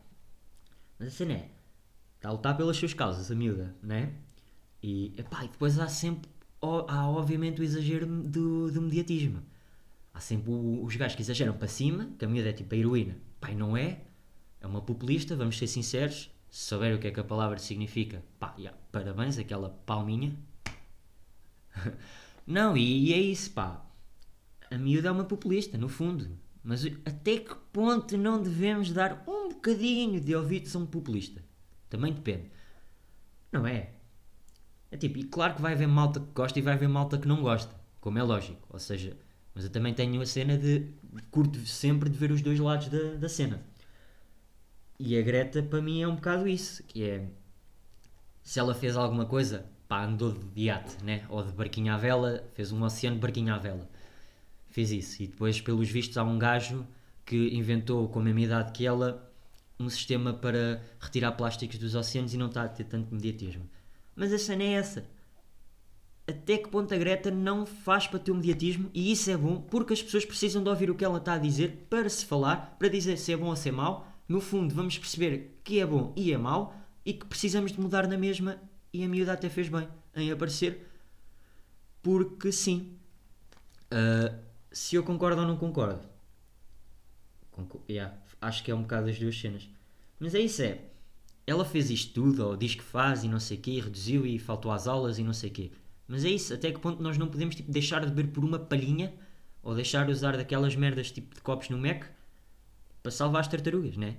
Mas 0.99 1.09
a 1.09 1.11
cena 1.11 1.35
é, 1.35 1.51
está 2.17 2.29
a 2.29 2.33
lutar 2.33 2.57
pelas 2.57 2.77
suas 2.77 2.95
causas, 2.95 3.31
a 3.31 3.35
miúda, 3.35 3.75
né? 3.83 4.15
E, 4.89 5.15
epá, 5.17 5.45
e 5.45 5.49
depois 5.49 5.79
há 5.79 5.89
sempre, 5.89 6.31
há 6.89 7.09
obviamente 7.09 7.61
o 7.61 7.65
exagero 7.65 8.07
do, 8.07 8.71
do 8.71 8.83
mediatismo. 8.83 9.43
Há 10.15 10.21
sempre 10.21 10.51
o- 10.53 10.85
os 10.85 10.97
gajos 10.97 11.17
que 11.17 11.23
exageram 11.23 11.55
para 11.57 11.69
cima, 11.69 12.11
que 12.19 12.25
a 12.25 12.29
miúda 12.29 12.51
é 12.51 12.53
tipo 12.53 12.75
a 12.75 12.79
heroína. 12.79 13.17
Pai, 13.41 13.55
não 13.55 13.77
é. 13.77 14.03
É 14.61 14.67
uma 14.67 14.83
populista, 14.83 15.37
vamos 15.37 15.59
ser 15.59 15.67
sinceros. 15.69 16.31
Se 16.51 16.67
souber 16.69 16.95
o 16.97 17.01
que 17.01 17.09
é 17.09 17.11
que 17.13 17.21
a 17.21 17.25
palavra 17.25 17.59
significa, 17.59 18.23
pá, 18.39 18.55
yeah, 18.59 18.79
parabéns, 18.93 19.39
aquela 19.39 19.71
palminha. 19.87 20.37
não, 22.47 22.77
e, 22.77 23.09
e 23.11 23.13
é 23.13 23.19
isso, 23.19 23.51
pá. 23.51 23.85
A 24.71 24.79
miúda 24.79 25.09
é 25.09 25.13
uma 25.13 25.25
populista, 25.25 25.79
no 25.79 25.89
fundo. 25.89 26.39
Mas 26.63 26.85
até 27.07 27.39
que 27.39 27.55
ponto 27.73 28.17
não 28.19 28.43
devemos 28.43 28.93
dar 28.93 29.25
um 29.29 29.49
bocadinho 29.51 30.21
de 30.21 30.35
ouvidos 30.35 30.75
a 30.77 30.79
um 30.79 30.87
populista? 30.87 31.43
Também 31.91 32.13
depende. 32.13 32.51
Não 33.53 33.67
é? 33.67 33.94
É 34.95 34.97
tipo, 34.97 35.19
e 35.19 35.25
claro 35.25 35.57
que 35.57 35.61
vai 35.61 35.73
haver 35.73 35.89
malta 35.89 36.21
que 36.21 36.27
gosta 36.33 36.57
e 36.57 36.63
vai 36.63 36.75
haver 36.75 36.89
malta 36.89 37.19
que 37.19 37.27
não 37.27 37.43
gosta, 37.43 37.75
como 38.01 38.17
é 38.17 38.23
lógico. 38.23 38.65
Ou 38.71 38.79
seja, 38.79 39.17
mas 39.53 39.65
eu 39.65 39.71
também 39.71 39.93
tenho 39.93 40.23
a 40.23 40.25
cena 40.25 40.57
de 40.57 40.87
curto 41.33 41.59
sempre 41.67 42.09
de 42.09 42.17
ver 42.17 42.31
os 42.31 42.41
dois 42.41 42.61
lados 42.61 42.87
da, 42.87 43.15
da 43.15 43.29
cena. 43.29 43.61
E 44.97 45.19
a 45.19 45.23
Greta 45.23 45.61
para 45.65 45.83
mim 45.83 46.01
é 46.01 46.07
um 46.07 46.15
bocado 46.15 46.47
isso, 46.47 46.81
que 46.85 47.03
é 47.03 47.27
se 48.41 48.61
ela 48.61 48.73
fez 48.73 48.97
alguma 48.97 49.27
coisa, 49.27 49.67
pá, 49.89 50.05
andou 50.05 50.33
de 50.33 50.63
iate, 50.63 51.03
né? 51.03 51.25
Ou 51.29 51.43
de 51.43 51.51
barquinho 51.51 51.93
à 51.93 51.97
vela, 51.97 52.45
fez 52.55 52.71
um 52.71 52.81
oceano 52.85 53.17
de 53.17 53.23
barquinho 53.23 53.53
à 53.53 53.59
vela. 53.59 53.91
Fez 54.69 54.93
isso. 54.93 55.25
E 55.25 55.27
depois, 55.27 55.61
pelos 55.61 55.91
vistos, 55.91 56.17
há 56.19 56.23
um 56.23 56.39
gajo 56.39 56.87
que 57.27 57.53
inventou, 57.53 58.09
com 58.09 58.21
a 58.21 58.23
mesma 58.23 58.43
idade 58.43 58.71
que 58.71 58.87
ela, 58.87 59.29
um 59.81 59.91
sistema 59.91 60.33
para 60.33 60.81
retirar 61.01 61.33
plásticos 61.33 61.79
dos 61.79 61.97
oceanos 61.97 62.33
e 62.33 62.37
não 62.37 62.47
está 62.47 62.63
a 62.63 62.69
ter 62.69 62.85
tanto 62.85 63.13
mediatismo. 63.13 63.69
Mas 64.15 64.33
a 64.33 64.39
cena 64.39 64.63
é 64.63 64.73
essa. 64.73 65.05
Até 66.27 66.57
que 66.57 66.69
ponto 66.69 66.93
a 66.95 66.97
Greta 66.97 67.31
não 67.31 67.67
faz 67.67 68.07
para 68.07 68.19
ter 68.19 68.31
o 68.31 68.35
mediatismo 68.35 68.91
e 68.95 69.13
isso 69.13 69.31
é 69.31 69.37
bom 69.37 69.61
porque 69.61 69.93
as 69.93 70.03
pessoas 70.03 70.25
precisam 70.25 70.63
de 70.63 70.71
ouvir 70.71 70.91
o 70.91 70.95
que 70.95 71.05
ela 71.05 71.19
está 71.19 71.35
a 71.35 71.39
dizer 71.39 71.87
para 71.91 72.09
se 72.09 72.25
falar, 72.25 72.77
para 72.79 72.89
dizer 72.89 73.19
se 73.19 73.33
é 73.33 73.37
bom 73.37 73.49
ou 73.49 73.57
se 73.57 73.69
é 73.69 73.73
mau. 73.73 74.09
No 74.27 74.41
fundo, 74.41 74.75
vamos 74.75 74.97
perceber 74.97 75.61
que 75.63 75.81
é 75.81 75.87
bom 75.87 76.13
e 76.17 76.33
é 76.33 76.39
mau 76.39 76.75
e 77.05 77.13
que 77.13 77.27
precisamos 77.27 77.73
de 77.73 77.81
mudar 77.81 78.07
na 78.09 78.17
mesma. 78.17 78.59
E 78.93 79.05
a 79.05 79.09
miúda 79.09 79.33
até 79.35 79.51
fez 79.51 79.69
bem 79.69 79.87
em 80.15 80.31
aparecer 80.33 80.89
porque 82.03 82.51
sim. 82.53 82.97
Uh, 83.93 84.35
se 84.73 84.97
eu 84.97 85.05
concordo 85.05 85.41
ou 85.41 85.47
não 85.47 85.57
concordo, 85.57 86.09
Concor- 87.51 87.83
yeah, 87.89 88.17
acho 88.41 88.65
que 88.65 88.71
é 88.71 88.75
um 88.75 88.83
bocado 88.83 89.09
as 89.09 89.19
duas 89.19 89.39
cenas. 89.39 89.69
Mas 90.19 90.35
é 90.35 90.41
isso, 90.41 90.63
é. 90.63 90.81
Ela 91.47 91.65
fez 91.65 91.91
isto 91.91 92.13
tudo, 92.15 92.47
ou 92.47 92.57
diz 92.57 92.75
que 92.75 92.83
faz 92.83 93.23
e 93.25 93.29
não 93.29 93.39
sei 93.41 93.59
o 93.59 93.61
quê, 93.61 93.81
reduziu 93.81 94.25
e 94.27 94.39
faltou 94.39 94.73
às 94.73 94.87
aulas 94.87 95.19
e 95.19 95.23
não 95.23 95.33
sei 95.35 95.51
o 95.51 95.53
quê. 95.53 95.71
Mas 96.09 96.25
é 96.25 96.31
isso, 96.31 96.53
até 96.55 96.73
que 96.73 96.79
ponto 96.81 97.03
nós 97.03 97.19
não 97.19 97.29
podemos 97.29 97.55
tipo, 97.55 97.71
deixar 97.71 98.01
de 98.05 98.13
beber 98.13 98.31
por 98.33 98.45
uma 98.45 98.59
palhinha 98.59 99.13
ou 99.63 99.75
deixar 99.75 100.07
de 100.07 100.13
usar 100.13 100.37
daquelas 100.37 100.75
merdas 100.77 101.11
tipo 101.11 101.35
de 101.35 101.41
copos 101.41 101.69
no 101.69 101.79
Mac 101.79 102.05
para 103.03 103.11
salvar 103.13 103.41
as 103.43 103.49
tartarugas, 103.49 103.97
né? 103.97 104.17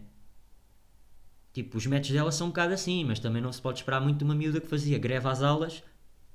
Tipo, 1.54 1.78
os 1.78 1.86
métodos 1.88 2.12
dela 2.12 2.32
são 2.32 2.48
um 2.48 2.50
bocado 2.50 2.74
assim, 2.74 3.04
mas 3.06 3.20
também 3.20 3.42
não 3.42 3.52
se 3.52 3.62
pode 3.62 3.80
esperar 3.80 4.02
muito 4.02 4.18
de 4.18 4.24
uma 4.24 4.36
miúda 4.36 4.60
que 4.60 4.68
fazia 4.68 5.00
greve 5.00 5.28
às 5.28 5.42
aulas 5.42 5.82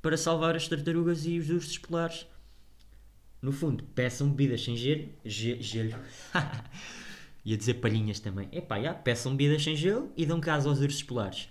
para 0.00 0.16
salvar 0.16 0.56
as 0.56 0.66
tartarugas 0.66 1.26
e 1.26 1.38
os 1.38 1.50
ursos 1.50 1.76
polares. 1.78 2.26
No 3.42 3.52
fundo, 3.52 3.84
peçam 3.94 4.28
bebidas 4.30 4.62
sem 4.64 4.76
gelo. 4.76 5.08
ge- 5.24 5.60
gelo. 5.60 5.94
Ia 7.44 7.56
dizer 7.56 7.74
palhinhas 7.74 8.20
também. 8.20 8.48
Epá, 8.52 8.80
já, 8.80 8.92
peçam 8.94 9.34
bebidas 9.34 9.62
sem 9.64 9.74
gelo 9.74 10.12
e 10.16 10.26
dão 10.26 10.40
casa 10.40 10.68
aos 10.68 10.80
ursos 10.80 11.02
polares. 11.02 11.48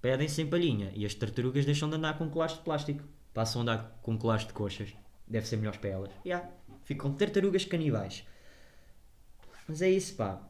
Pedem 0.00 0.28
sem 0.28 0.46
palhinha 0.46 0.90
e 0.94 1.04
as 1.04 1.14
tartarugas 1.14 1.64
deixam 1.64 1.88
de 1.90 1.96
andar 1.96 2.16
com 2.16 2.28
colares 2.30 2.54
de 2.54 2.60
plástico. 2.62 3.02
Passam 3.34 3.60
a 3.60 3.62
andar 3.62 3.98
com 4.02 4.16
colares 4.16 4.46
de 4.46 4.52
coxas. 4.52 4.90
Deve 5.28 5.46
ser 5.46 5.56
melhores 5.56 5.78
para 5.78 5.90
elas. 5.90 6.10
Já, 6.24 6.48
ficam 6.84 7.12
tartarugas 7.12 7.64
canibais. 7.64 8.24
Mas 9.68 9.82
é 9.82 9.90
isso, 9.90 10.14
pá. 10.14 10.40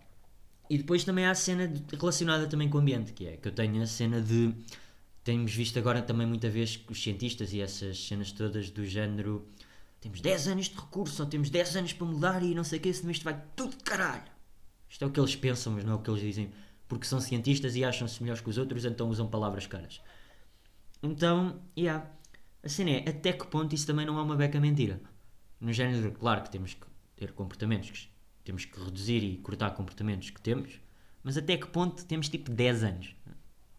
E 0.68 0.76
depois 0.78 1.04
também 1.04 1.24
há 1.24 1.30
a 1.30 1.34
cena 1.34 1.66
de- 1.66 1.96
relacionada 1.96 2.46
também 2.46 2.68
com 2.68 2.78
o 2.78 2.80
ambiente, 2.80 3.12
que 3.12 3.26
é 3.26 3.36
que 3.36 3.48
eu 3.48 3.52
tenho 3.52 3.82
a 3.82 3.86
cena 3.86 4.20
de. 4.20 4.52
Temos 5.24 5.52
visto 5.54 5.78
agora 5.78 6.02
também 6.02 6.26
muita 6.26 6.48
vez 6.48 6.78
os 6.88 7.02
cientistas 7.02 7.52
e 7.52 7.60
essas 7.60 7.98
cenas 8.06 8.30
todas 8.30 8.70
do 8.70 8.84
género. 8.84 9.48
Temos 10.00 10.20
10 10.20 10.48
anos 10.48 10.66
de 10.68 10.76
recurso, 10.76 11.22
ou 11.22 11.28
temos 11.28 11.50
10 11.50 11.76
anos 11.76 11.92
para 11.92 12.06
mudar 12.06 12.42
e 12.44 12.54
não 12.54 12.62
sei 12.62 12.78
o 12.78 12.82
que, 12.82 12.92
senão 12.92 13.10
isto 13.10 13.24
vai 13.24 13.40
tudo 13.56 13.76
caralho. 13.82 14.22
Isto 14.88 15.04
é 15.04 15.08
o 15.08 15.10
que 15.10 15.20
eles 15.20 15.36
pensam, 15.36 15.72
mas 15.72 15.84
não 15.84 15.92
é 15.92 15.96
o 15.96 15.98
que 15.98 16.10
eles 16.10 16.20
dizem, 16.20 16.50
porque 16.88 17.06
são 17.06 17.20
cientistas 17.20 17.76
e 17.76 17.84
acham-se 17.84 18.22
melhores 18.22 18.40
que 18.40 18.50
os 18.50 18.58
outros, 18.58 18.84
então 18.84 19.08
usam 19.08 19.28
palavras 19.28 19.66
caras. 19.66 20.00
Então, 21.02 21.60
yeah. 21.76 22.10
A 22.62 22.68
cena 22.68 22.90
é, 22.90 23.08
até 23.08 23.32
que 23.32 23.46
ponto 23.46 23.74
isso 23.74 23.86
também 23.86 24.04
não 24.04 24.18
é 24.18 24.22
uma 24.22 24.34
beca 24.34 24.60
mentira? 24.60 25.00
No 25.60 25.72
género, 25.72 26.12
claro 26.12 26.42
que 26.42 26.50
temos 26.50 26.74
que 26.74 26.86
ter 27.14 27.32
comportamentos, 27.32 27.90
que 27.90 28.44
temos 28.44 28.64
que 28.64 28.78
reduzir 28.78 29.22
e 29.22 29.36
cortar 29.38 29.70
comportamentos 29.70 30.30
que 30.30 30.40
temos, 30.40 30.80
mas 31.22 31.36
até 31.36 31.56
que 31.56 31.66
ponto 31.66 32.04
temos 32.04 32.28
tipo 32.28 32.50
10 32.50 32.82
anos? 32.84 33.16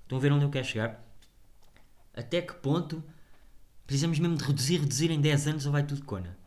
Estão 0.04 0.18
a 0.18 0.22
ver 0.22 0.32
onde 0.32 0.46
eu 0.46 0.50
quero 0.50 0.66
chegar? 0.66 1.06
Até 2.14 2.42
que 2.42 2.54
ponto 2.54 3.04
precisamos 3.86 4.20
mesmo 4.20 4.38
de 4.38 4.44
reduzir, 4.44 4.80
reduzir 4.80 5.12
em 5.12 5.20
10 5.20 5.48
anos 5.48 5.66
ou 5.66 5.72
vai 5.72 5.86
tudo 5.86 6.04
cona? 6.04 6.38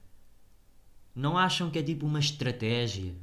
Não 1.15 1.37
acham 1.37 1.71
que 1.71 1.79
é 1.79 1.83
tipo 1.83 2.07
uma 2.07 2.19
estratégia? 2.19 3.15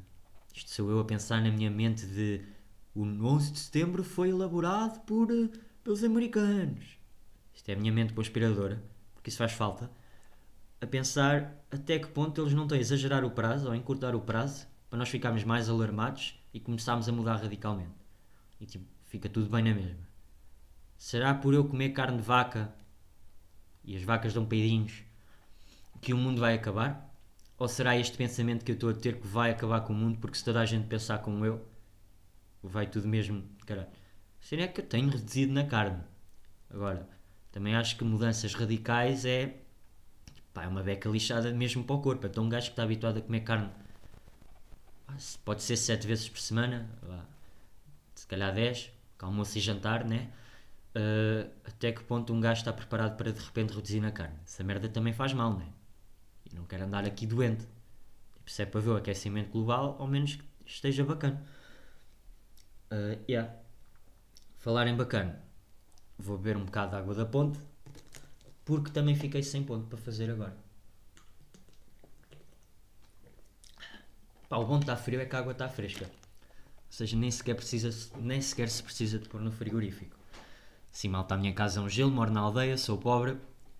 Isto 0.58 0.72
sou 0.72 0.90
eu 0.90 1.00
a 1.00 1.06
pensar 1.06 1.40
na 1.40 1.52
minha 1.52 1.70
mente 1.70 2.04
de 2.08 2.42
o 2.96 3.04
11 3.04 3.52
de 3.52 3.60
setembro 3.60 4.04
foi 4.04 4.30
elaborado 4.30 5.02
por, 5.02 5.30
eh, 5.30 5.56
pelos 5.84 6.04
americanos. 6.04 6.98
Isto 7.54 7.70
é 7.70 7.74
a 7.76 7.78
minha 7.78 7.94
mente 7.94 8.12
conspiradora, 8.12 8.84
porque 9.14 9.30
isso 9.30 9.38
faz 9.38 9.52
falta. 9.52 9.88
A 10.82 10.88
pensar 10.88 11.64
até 11.70 12.00
que 12.00 12.08
ponto 12.08 12.42
eles 12.42 12.54
não 12.54 12.64
estão 12.64 12.76
a 12.76 12.82
exagerar 12.82 13.24
o 13.24 13.30
prazo 13.30 13.68
ou 13.68 13.72
a 13.72 13.78
encurtar 13.78 14.16
o 14.16 14.22
prazo 14.22 14.66
para 14.90 14.98
nós 14.98 15.10
ficarmos 15.10 15.44
mais 15.44 15.70
alarmados 15.70 16.44
e 16.52 16.60
começarmos 16.60 17.08
a 17.08 17.12
mudar 17.12 17.36
radicalmente. 17.36 17.94
E 18.60 18.66
tipo, 18.66 18.86
fica 19.06 19.30
tudo 19.30 19.52
bem 19.52 19.64
na 19.64 19.76
mesma. 19.76 20.08
Será 20.98 21.36
por 21.36 21.54
eu 21.54 21.66
comer 21.66 21.90
carne 21.90 22.18
de 22.18 22.24
vaca 22.24 22.74
e 23.84 23.96
as 23.96 24.02
vacas 24.02 24.34
dão 24.34 24.44
peidinhos 24.44 25.04
que 26.02 26.16
o 26.16 26.18
mundo 26.18 26.42
vai 26.42 26.56
acabar? 26.56 27.07
Ou 27.58 27.68
será 27.68 27.98
este 27.98 28.16
pensamento 28.18 28.64
que 28.64 28.72
eu 28.72 28.76
estou 28.76 28.90
a 28.90 28.94
ter 28.94 29.20
que 29.20 29.28
vai 29.28 29.52
acabar 29.52 29.82
com 29.82 29.94
o 29.94 29.96
mundo 29.96 30.20
porque 30.20 30.38
se 30.38 30.44
toda 30.44 30.60
a 30.60 30.66
gente 30.66 30.88
pensar 30.88 31.20
como 31.20 31.46
eu, 31.46 31.66
vai 32.62 32.88
tudo 32.88 33.08
mesmo. 33.08 33.44
Caralho. 33.66 33.88
Será 34.40 34.64
é 34.64 34.68
que 34.68 34.82
eu 34.82 34.86
tenho 34.86 35.10
reduzido 35.10 35.52
na 35.54 35.66
carne? 35.66 36.02
Agora, 36.70 37.08
também 37.52 37.76
acho 37.76 37.98
que 37.98 38.04
mudanças 38.04 38.54
radicais 38.54 39.26
é. 39.26 39.58
Pá, 40.54 40.64
é 40.64 40.68
uma 40.68 40.84
beca 40.84 41.10
lixada 41.10 41.52
mesmo 41.52 41.84
para 41.84 41.96
o 41.96 42.02
corpo. 42.02 42.28
Então, 42.28 42.44
um 42.46 42.50
gajo 42.50 42.68
que 42.68 42.74
está 42.74 42.84
habituado 42.84 43.18
a 43.18 43.22
comer 43.22 43.42
carne, 43.42 43.70
pode 45.44 45.64
ser 45.64 45.78
7 45.78 46.06
vezes 46.08 46.30
por 46.30 46.40
semana, 46.40 46.90
se 48.16 48.28
calhar 48.28 48.54
10, 48.54 48.92
com 49.18 49.28
almoço 49.28 49.58
e 49.58 49.62
jantar, 49.62 50.06
né? 50.06 50.30
Uh, 50.96 51.50
até 51.66 51.92
que 51.92 52.04
ponto 52.04 52.34
um 52.34 52.40
gajo 52.40 52.62
está 52.62 52.74
preparado 52.74 53.16
para 53.18 53.32
de 53.32 53.40
repente 53.40 53.74
reduzir 53.74 54.00
na 54.00 54.12
carne? 54.12 54.36
Essa 54.46 54.64
merda 54.64 54.90
também 54.90 55.14
faz 55.14 55.34
mal, 55.34 55.58
né? 55.58 55.66
E 56.58 56.60
não 56.60 56.66
quero 56.66 56.86
andar 56.86 57.06
aqui 57.06 57.28
doente. 57.28 57.66
Tipo, 58.34 58.52
se 58.52 58.64
é 58.64 58.66
para 58.66 58.82
ver 58.82 58.90
o 58.90 58.98
aquecimento 58.98 59.52
global, 59.52 59.96
ao 60.00 60.08
menos 60.08 60.36
que 60.36 60.44
esteja 60.66 61.04
bacana. 61.04 61.46
Uh, 62.92 63.24
yeah. 63.30 63.54
Falar 64.58 64.88
em 64.88 64.96
bacana, 64.96 65.42
vou 66.18 66.38
beber 66.38 66.58
um 66.58 66.66
bocado 66.66 66.92
de 66.92 66.98
água 66.98 67.14
da 67.14 67.26
ponte, 67.26 67.60
porque 68.66 68.90
também 68.90 69.16
fiquei 69.16 69.44
sem 69.44 69.64
ponto 69.64 69.88
para 69.88 69.98
fazer 69.98 70.32
agora. 70.32 70.58
Pá, 74.50 74.58
o 74.58 74.66
bom 74.66 74.80
de 74.80 74.84
estar 74.84 74.96
frio 74.98 75.22
é 75.22 75.26
que 75.26 75.36
a 75.36 75.40
água 75.40 75.52
está 75.52 75.70
fresca. 75.70 76.06
Ou 76.06 76.92
seja, 76.92 77.16
nem 77.16 77.30
sequer, 77.30 77.54
precisa, 77.56 78.12
nem 78.20 78.42
sequer 78.42 78.70
se 78.70 78.82
precisa 78.82 79.20
de 79.20 79.30
pôr 79.30 79.42
no 79.42 79.52
frigorífico. 79.52 80.18
Sim, 80.92 81.10
malta, 81.10 81.36
a 81.36 81.38
minha 81.38 81.54
casa 81.54 81.80
é 81.80 81.84
um 81.84 81.90
gelo, 81.90 82.12
moro 82.12 82.32
na 82.32 82.40
aldeia, 82.40 82.78
sou 82.78 82.98
pobre 82.98 83.38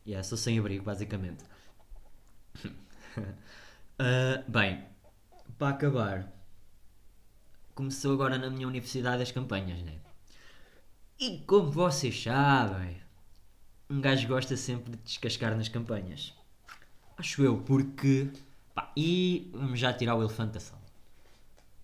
Yeah, 0.08 0.24
sou 0.24 0.38
sem 0.38 0.58
abrigo, 0.58 0.86
basicamente. 0.86 1.44
Ah, 4.00 4.44
bem, 4.48 4.86
para 5.58 5.70
acabar, 5.70 6.32
começou 7.74 8.14
agora 8.14 8.38
na 8.38 8.48
minha 8.48 8.68
universidade 8.68 9.24
as 9.24 9.32
campanhas, 9.32 9.82
né? 9.82 9.98
E 11.20 11.40
como 11.48 11.72
vocês 11.72 12.22
sabem, 12.22 13.02
um 13.90 14.00
gajo 14.00 14.28
gosta 14.28 14.56
sempre 14.56 14.92
de 14.92 14.98
descascar 14.98 15.58
nas 15.58 15.68
campanhas. 15.68 16.32
Acho 17.18 17.44
eu, 17.44 17.58
porque. 17.62 18.30
Pá, 18.76 18.92
e 18.96 19.50
vamos 19.52 19.80
já 19.80 19.92
tirar 19.92 20.14
o 20.14 20.22
elefante 20.22 20.54
da 20.54 20.60
sala. 20.60 20.82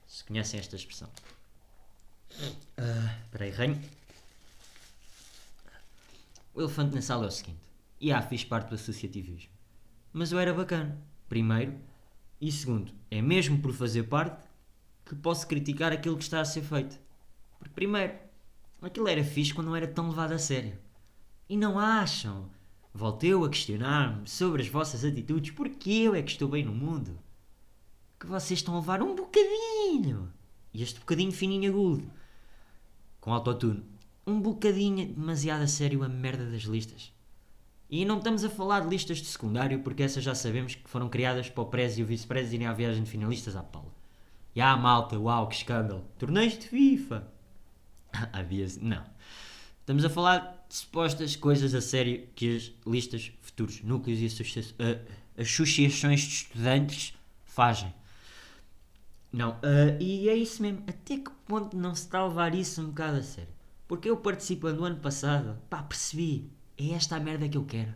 Se 0.06 0.24
conhecem 0.24 0.60
esta 0.60 0.76
expressão. 0.76 1.10
Ah, 2.78 3.18
Espera 3.26 3.46
aí, 3.46 3.52
reino. 3.52 3.82
O 6.54 6.62
elefante 6.62 6.94
na 6.94 7.02
sala 7.02 7.26
é 7.26 7.28
o 7.28 7.32
seguinte. 7.32 7.60
E 8.00 8.12
ah, 8.12 8.22
fiz 8.22 8.44
parte 8.44 8.70
do 8.70 8.76
associativismo. 8.76 9.53
Mas 10.14 10.32
eu 10.32 10.38
era 10.38 10.54
bacana. 10.54 10.96
Primeiro. 11.28 11.74
E 12.40 12.52
segundo, 12.52 12.92
é 13.10 13.20
mesmo 13.20 13.58
por 13.60 13.74
fazer 13.74 14.04
parte 14.04 14.48
que 15.04 15.16
posso 15.16 15.48
criticar 15.48 15.92
aquilo 15.92 16.18
que 16.18 16.24
está 16.24 16.40
a 16.40 16.46
ser 16.46 16.62
feito. 16.62 17.00
Porque 17.58 17.74
primeiro, 17.74 18.14
aquilo 18.82 19.08
era 19.08 19.24
fixe 19.24 19.54
quando 19.54 19.68
não 19.68 19.76
era 19.76 19.88
tão 19.88 20.10
levado 20.10 20.34
a 20.34 20.38
sério. 20.38 20.78
E 21.50 21.58
não 21.58 21.80
acham? 21.80 22.50
Volto 22.94 23.24
eu 23.24 23.44
a 23.44 23.50
questionar-me 23.50 24.30
sobre 24.30 24.62
as 24.62 24.68
vossas 24.68 25.04
atitudes 25.04 25.52
porque 25.52 25.90
eu 25.90 26.14
é 26.14 26.22
que 26.22 26.32
estou 26.32 26.48
bem 26.48 26.64
no 26.64 26.74
mundo. 26.74 27.18
Que 28.20 28.28
vocês 28.28 28.60
estão 28.60 28.76
a 28.76 28.80
levar 28.80 29.02
um 29.02 29.16
bocadinho. 29.16 30.32
E 30.72 30.84
este 30.84 31.00
bocadinho 31.00 31.32
fininho 31.32 31.72
agudo. 31.72 32.12
Com 33.20 33.34
autotune. 33.34 33.84
Um 34.28 34.40
bocadinho 34.40 35.08
demasiado 35.08 35.64
a 35.64 35.68
sério 35.68 36.04
a 36.04 36.08
merda 36.08 36.46
das 36.50 36.64
listas. 36.64 37.12
E 37.96 38.06
não 38.06 38.18
estamos 38.18 38.44
a 38.44 38.50
falar 38.50 38.80
de 38.80 38.90
listas 38.90 39.20
de 39.20 39.28
secundário 39.28 39.82
porque 39.82 40.02
essas 40.02 40.24
já 40.24 40.34
sabemos 40.34 40.74
que 40.74 40.90
foram 40.90 41.08
criadas 41.08 41.48
para 41.48 41.62
o 41.62 41.68
Prez 41.68 41.96
e 41.96 42.02
o 42.02 42.06
Vice-Prez 42.08 42.52
irem 42.52 42.66
à 42.66 42.74
viagem 42.74 43.04
de 43.04 43.10
finalistas 43.12 43.56
à 43.56 43.62
Paula. 43.62 43.94
E 44.56 44.62
ah, 44.62 44.76
malta, 44.76 45.20
uau, 45.20 45.48
que 45.48 45.54
escândalo. 45.54 46.04
Torneios 46.18 46.58
de 46.58 46.68
FIFA. 46.70 47.28
Havia. 48.34 48.66
Não. 48.82 49.04
Estamos 49.80 50.04
a 50.04 50.10
falar 50.10 50.66
de 50.68 50.76
supostas 50.76 51.36
coisas 51.36 51.76
a 51.76 51.82
sério 51.82 52.28
que 52.34 52.56
as 52.56 52.72
listas, 52.84 53.32
futuros 53.44 53.84
núcleos 53.84 54.20
e 54.20 54.74
ah, 54.80 55.00
associações 55.40 56.22
de 56.22 56.34
estudantes 56.34 57.14
fazem. 57.46 57.94
Não, 59.32 59.60
ah, 59.62 59.96
e 60.00 60.30
é 60.30 60.36
isso 60.36 60.64
mesmo. 60.64 60.84
Até 60.88 61.18
que 61.18 61.30
ponto 61.46 61.78
não 61.78 61.94
se 61.94 62.06
está 62.06 62.22
a 62.22 62.28
levar 62.28 62.56
isso 62.56 62.82
um 62.82 62.88
bocado 62.88 63.18
a 63.18 63.22
sério? 63.22 63.54
Porque 63.88 64.10
eu 64.10 64.18
participando 64.18 64.78
no 64.78 64.86
ano 64.86 64.98
passado, 64.98 65.60
pá, 65.70 65.84
percebi. 65.84 66.50
É 66.78 66.92
esta 66.92 67.16
a 67.16 67.20
merda 67.20 67.48
que 67.48 67.58
eu 67.58 67.66
quero. 67.66 67.94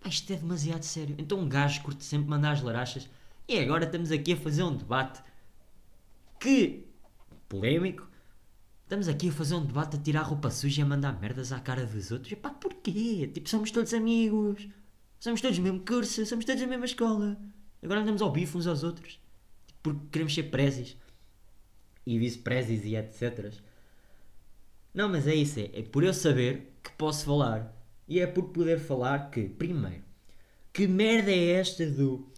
Pá, 0.00 0.08
isto 0.08 0.32
é 0.32 0.36
demasiado 0.36 0.82
sério. 0.82 1.14
Então 1.18 1.38
um 1.38 1.48
gajo 1.48 1.82
curte 1.82 2.04
sempre 2.04 2.28
mandar 2.28 2.52
as 2.52 2.62
larachas. 2.62 3.08
E 3.46 3.58
agora 3.58 3.84
estamos 3.84 4.10
aqui 4.10 4.32
a 4.32 4.36
fazer 4.36 4.62
um 4.62 4.76
debate 4.76 5.22
que. 6.38 6.86
polémico. 7.48 8.08
Estamos 8.84 9.06
aqui 9.06 9.28
a 9.28 9.32
fazer 9.32 9.54
um 9.54 9.64
debate 9.64 9.96
a 9.96 10.00
tirar 10.00 10.22
roupa 10.22 10.50
suja 10.50 10.80
e 10.80 10.84
a 10.84 10.86
mandar 10.86 11.20
merdas 11.20 11.52
à 11.52 11.60
cara 11.60 11.86
dos 11.86 12.10
outros. 12.10 12.32
E 12.32 12.36
pá, 12.36 12.50
porquê? 12.50 13.30
Tipo, 13.32 13.48
somos 13.48 13.70
todos 13.70 13.94
amigos. 13.94 14.68
Somos 15.20 15.40
todos 15.40 15.58
do 15.58 15.62
mesmo 15.62 15.80
curso, 15.80 16.24
somos 16.24 16.44
todos 16.44 16.60
da 16.60 16.66
mesma 16.66 16.86
escola. 16.86 17.38
Agora 17.82 18.00
andamos 18.00 18.22
ao 18.22 18.32
bife 18.32 18.56
uns 18.56 18.66
aos 18.66 18.82
outros. 18.82 19.20
Tipo, 19.66 19.80
porque 19.82 20.00
queremos 20.10 20.34
ser 20.34 20.44
prezes. 20.44 20.96
E 22.06 22.18
vice-prezes 22.18 22.84
e 22.84 22.96
etc. 22.96 23.52
Não, 24.94 25.08
mas 25.08 25.26
é 25.26 25.34
isso. 25.34 25.60
É, 25.60 25.70
é 25.74 25.82
por 25.82 26.02
eu 26.02 26.14
saber 26.14 26.72
que 26.82 26.90
posso 26.92 27.24
falar. 27.26 27.79
E 28.10 28.18
é 28.18 28.26
por 28.26 28.48
poder 28.48 28.80
falar 28.80 29.30
que, 29.30 29.48
primeiro, 29.48 30.02
que 30.72 30.88
merda 30.88 31.30
é 31.30 31.52
esta 31.52 31.86
do. 31.88 32.28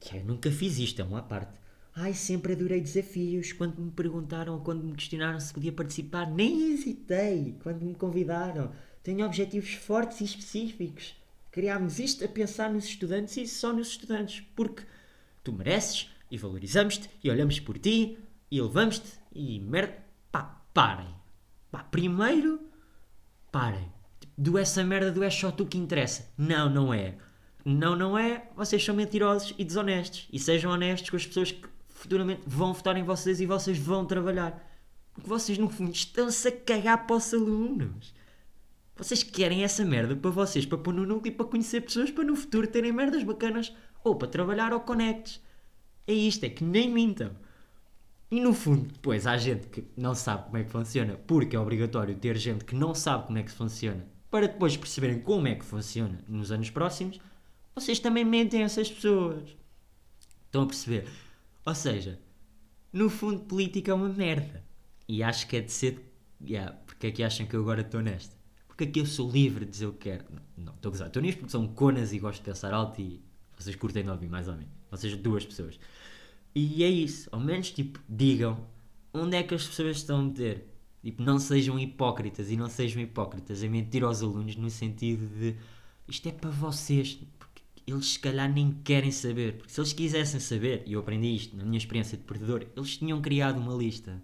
Que 0.00 0.16
eu 0.16 0.24
nunca 0.24 0.50
fiz 0.50 0.76
isto, 0.78 1.00
é 1.00 1.04
uma 1.04 1.22
parte. 1.22 1.56
Ai, 1.94 2.12
sempre 2.12 2.54
adorei 2.54 2.80
desafios. 2.80 3.52
Quando 3.52 3.80
me 3.80 3.92
perguntaram 3.92 4.54
ou 4.54 4.60
quando 4.60 4.82
me 4.82 4.96
questionaram 4.96 5.38
se 5.38 5.54
podia 5.54 5.72
participar, 5.72 6.28
nem 6.28 6.72
hesitei 6.72 7.56
quando 7.62 7.84
me 7.84 7.94
convidaram. 7.94 8.72
Tenho 9.00 9.24
objetivos 9.24 9.74
fortes 9.74 10.20
e 10.20 10.24
específicos. 10.24 11.14
Criámos 11.52 12.00
isto 12.00 12.24
a 12.24 12.28
pensar 12.28 12.68
nos 12.68 12.84
estudantes 12.84 13.36
e 13.36 13.46
só 13.46 13.72
nos 13.72 13.90
estudantes. 13.90 14.44
Porque 14.56 14.82
tu 15.44 15.52
mereces 15.52 16.10
e 16.28 16.36
valorizamos-te 16.36 17.08
e 17.22 17.30
olhamos 17.30 17.60
por 17.60 17.78
ti 17.78 18.18
e 18.50 18.60
levamos-te 18.60 19.12
e 19.32 19.60
merda. 19.60 19.96
Pá, 20.32 20.60
parem. 20.74 21.14
Pá, 21.70 21.84
primeiro, 21.84 22.60
parem. 23.52 23.97
Do 24.38 24.56
essa 24.56 24.84
merda 24.84 25.10
do 25.10 25.24
é 25.24 25.30
só 25.30 25.50
tu 25.50 25.66
que 25.66 25.76
interessa. 25.76 26.30
Não, 26.38 26.70
não 26.70 26.94
é. 26.94 27.16
Não, 27.64 27.96
não 27.96 28.16
é. 28.16 28.48
Vocês 28.54 28.84
são 28.84 28.94
mentirosos 28.94 29.52
e 29.58 29.64
desonestos. 29.64 30.28
E 30.32 30.38
sejam 30.38 30.70
honestos 30.70 31.10
com 31.10 31.16
as 31.16 31.26
pessoas 31.26 31.50
que 31.50 31.68
futuramente 31.88 32.42
vão 32.46 32.72
votar 32.72 32.96
em 32.96 33.02
vocês 33.02 33.40
e 33.40 33.46
vocês 33.46 33.76
vão 33.76 34.06
trabalhar. 34.06 34.64
Porque 35.12 35.28
vocês, 35.28 35.58
no 35.58 35.68
fundo, 35.68 35.90
estão-se 35.90 36.46
a 36.46 36.52
cagar 36.52 37.04
para 37.04 37.16
os 37.16 37.34
alunos. 37.34 38.14
Vocês 38.96 39.24
querem 39.24 39.64
essa 39.64 39.84
merda 39.84 40.14
para 40.14 40.30
vocês, 40.30 40.64
para 40.64 40.78
pôr 40.78 40.94
no 40.94 41.04
núcleo 41.04 41.32
e 41.32 41.34
para 41.34 41.46
conhecer 41.46 41.80
pessoas 41.80 42.12
para 42.12 42.22
no 42.22 42.36
futuro 42.36 42.68
terem 42.68 42.92
merdas 42.92 43.24
bacanas 43.24 43.74
ou 44.04 44.14
para 44.14 44.28
trabalhar 44.28 44.72
ou 44.72 44.78
conectes. 44.80 45.42
É 46.06 46.12
isto, 46.12 46.44
é 46.44 46.48
que 46.48 46.62
nem 46.62 46.88
mintam. 46.88 47.32
E 48.30 48.40
no 48.40 48.54
fundo, 48.54 48.86
depois 48.92 49.26
há 49.26 49.36
gente 49.36 49.66
que 49.68 49.84
não 49.96 50.14
sabe 50.14 50.44
como 50.44 50.58
é 50.58 50.64
que 50.64 50.70
funciona, 50.70 51.18
porque 51.26 51.56
é 51.56 51.58
obrigatório 51.58 52.14
ter 52.14 52.36
gente 52.36 52.64
que 52.64 52.76
não 52.76 52.94
sabe 52.94 53.26
como 53.26 53.38
é 53.38 53.42
que 53.42 53.50
funciona, 53.50 54.06
para 54.30 54.48
depois 54.48 54.76
perceberem 54.76 55.20
como 55.20 55.48
é 55.48 55.54
que 55.54 55.64
funciona 55.64 56.22
nos 56.28 56.52
anos 56.52 56.70
próximos, 56.70 57.18
vocês 57.74 57.98
também 57.98 58.24
mentem 58.24 58.62
a 58.62 58.66
essas 58.66 58.90
pessoas. 58.90 59.56
Estão 60.46 60.62
a 60.62 60.66
perceber? 60.66 61.08
Ou 61.64 61.74
seja, 61.74 62.18
no 62.92 63.10
fundo, 63.10 63.40
política 63.40 63.90
é 63.90 63.94
uma 63.94 64.08
merda. 64.08 64.64
E 65.06 65.22
acho 65.22 65.46
que 65.46 65.56
é 65.56 65.60
de 65.60 65.72
ser. 65.72 66.04
Yeah, 66.40 66.72
porque 66.86 67.08
é 67.08 67.10
que 67.10 67.22
acham 67.22 67.46
que 67.46 67.54
eu 67.54 67.60
agora 67.60 67.80
estou 67.80 68.00
nesta? 68.00 68.36
Porque 68.66 68.84
aqui 68.84 69.00
eu 69.00 69.06
sou 69.06 69.30
livre 69.30 69.64
de 69.64 69.72
dizer 69.72 69.86
o 69.86 69.92
que 69.92 70.10
quero. 70.10 70.24
Não, 70.30 70.42
não 70.56 70.74
estou 70.74 70.90
a 70.90 70.92
gozar. 70.92 71.06
Estou 71.08 71.22
nisto 71.22 71.38
porque 71.38 71.52
são 71.52 71.66
conas 71.66 72.12
e 72.12 72.18
gosto 72.18 72.38
de 72.38 72.44
pensar 72.44 72.72
alto 72.72 73.00
e 73.00 73.20
vocês 73.56 73.74
curtem 73.76 74.04
de 74.04 74.10
ouvir, 74.10 74.28
mais 74.28 74.48
ou 74.48 74.54
menos. 74.54 74.72
Vocês 74.90 75.16
duas 75.16 75.44
pessoas. 75.44 75.78
E 76.54 76.82
é 76.84 76.88
isso. 76.88 77.28
Ao 77.32 77.40
menos, 77.40 77.70
tipo, 77.70 78.00
digam 78.08 78.66
onde 79.12 79.36
é 79.36 79.42
que 79.42 79.54
as 79.54 79.66
pessoas 79.66 79.96
estão 79.96 80.20
a 80.20 80.22
meter. 80.22 80.66
Tipo, 81.08 81.22
não 81.22 81.38
sejam 81.38 81.78
hipócritas 81.78 82.50
e 82.50 82.56
não 82.56 82.68
sejam 82.68 83.00
hipócritas 83.00 83.62
a 83.62 83.66
mentir 83.66 84.04
aos 84.04 84.22
alunos 84.22 84.56
no 84.56 84.68
sentido 84.68 85.26
de 85.26 85.56
isto 86.06 86.28
é 86.28 86.32
para 86.32 86.50
vocês. 86.50 87.18
Porque 87.38 87.62
eles 87.86 88.08
se 88.08 88.18
calhar 88.18 88.52
nem 88.52 88.72
querem 88.84 89.10
saber. 89.10 89.54
Porque 89.54 89.72
se 89.72 89.80
eles 89.80 89.94
quisessem 89.94 90.38
saber, 90.38 90.82
e 90.84 90.92
eu 90.92 91.00
aprendi 91.00 91.34
isto 91.34 91.56
na 91.56 91.64
minha 91.64 91.78
experiência 91.78 92.18
de 92.18 92.24
perdedor, 92.24 92.66
eles 92.76 92.98
tinham 92.98 93.22
criado 93.22 93.58
uma 93.58 93.72
lista. 93.72 94.22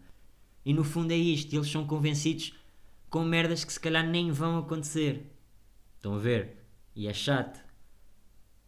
E 0.62 0.74
no 0.74 0.84
fundo 0.84 1.10
é 1.10 1.16
isto. 1.16 1.54
Eles 1.56 1.70
são 1.70 1.86
convencidos 1.86 2.52
com 3.08 3.24
merdas 3.24 3.64
que 3.64 3.72
se 3.72 3.80
calhar 3.80 4.06
nem 4.06 4.30
vão 4.30 4.58
acontecer. 4.58 5.32
Estão 5.96 6.16
a 6.16 6.18
ver? 6.18 6.66
E 6.94 7.08
é 7.08 7.14
chato. 7.14 7.64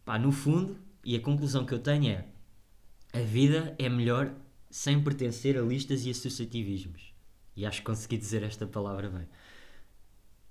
Pá, 0.03 0.17
no 0.17 0.31
fundo, 0.31 0.75
e 1.05 1.15
a 1.15 1.21
conclusão 1.21 1.67
que 1.67 1.73
eu 1.75 1.79
tenho 1.79 2.09
é 2.09 2.25
a 3.13 3.19
vida 3.19 3.75
é 3.77 3.87
melhor 3.87 4.33
sem 4.71 5.03
pertencer 5.03 5.55
a 5.55 5.61
listas 5.61 6.03
e 6.03 6.09
associativismos. 6.09 7.06
E 7.57 7.65
acho 7.65 7.79
que 7.79 7.85
consegui 7.85 8.17
dizer 8.17 8.43
esta 8.43 8.67
palavra 8.67 9.09
bem. 9.09 9.27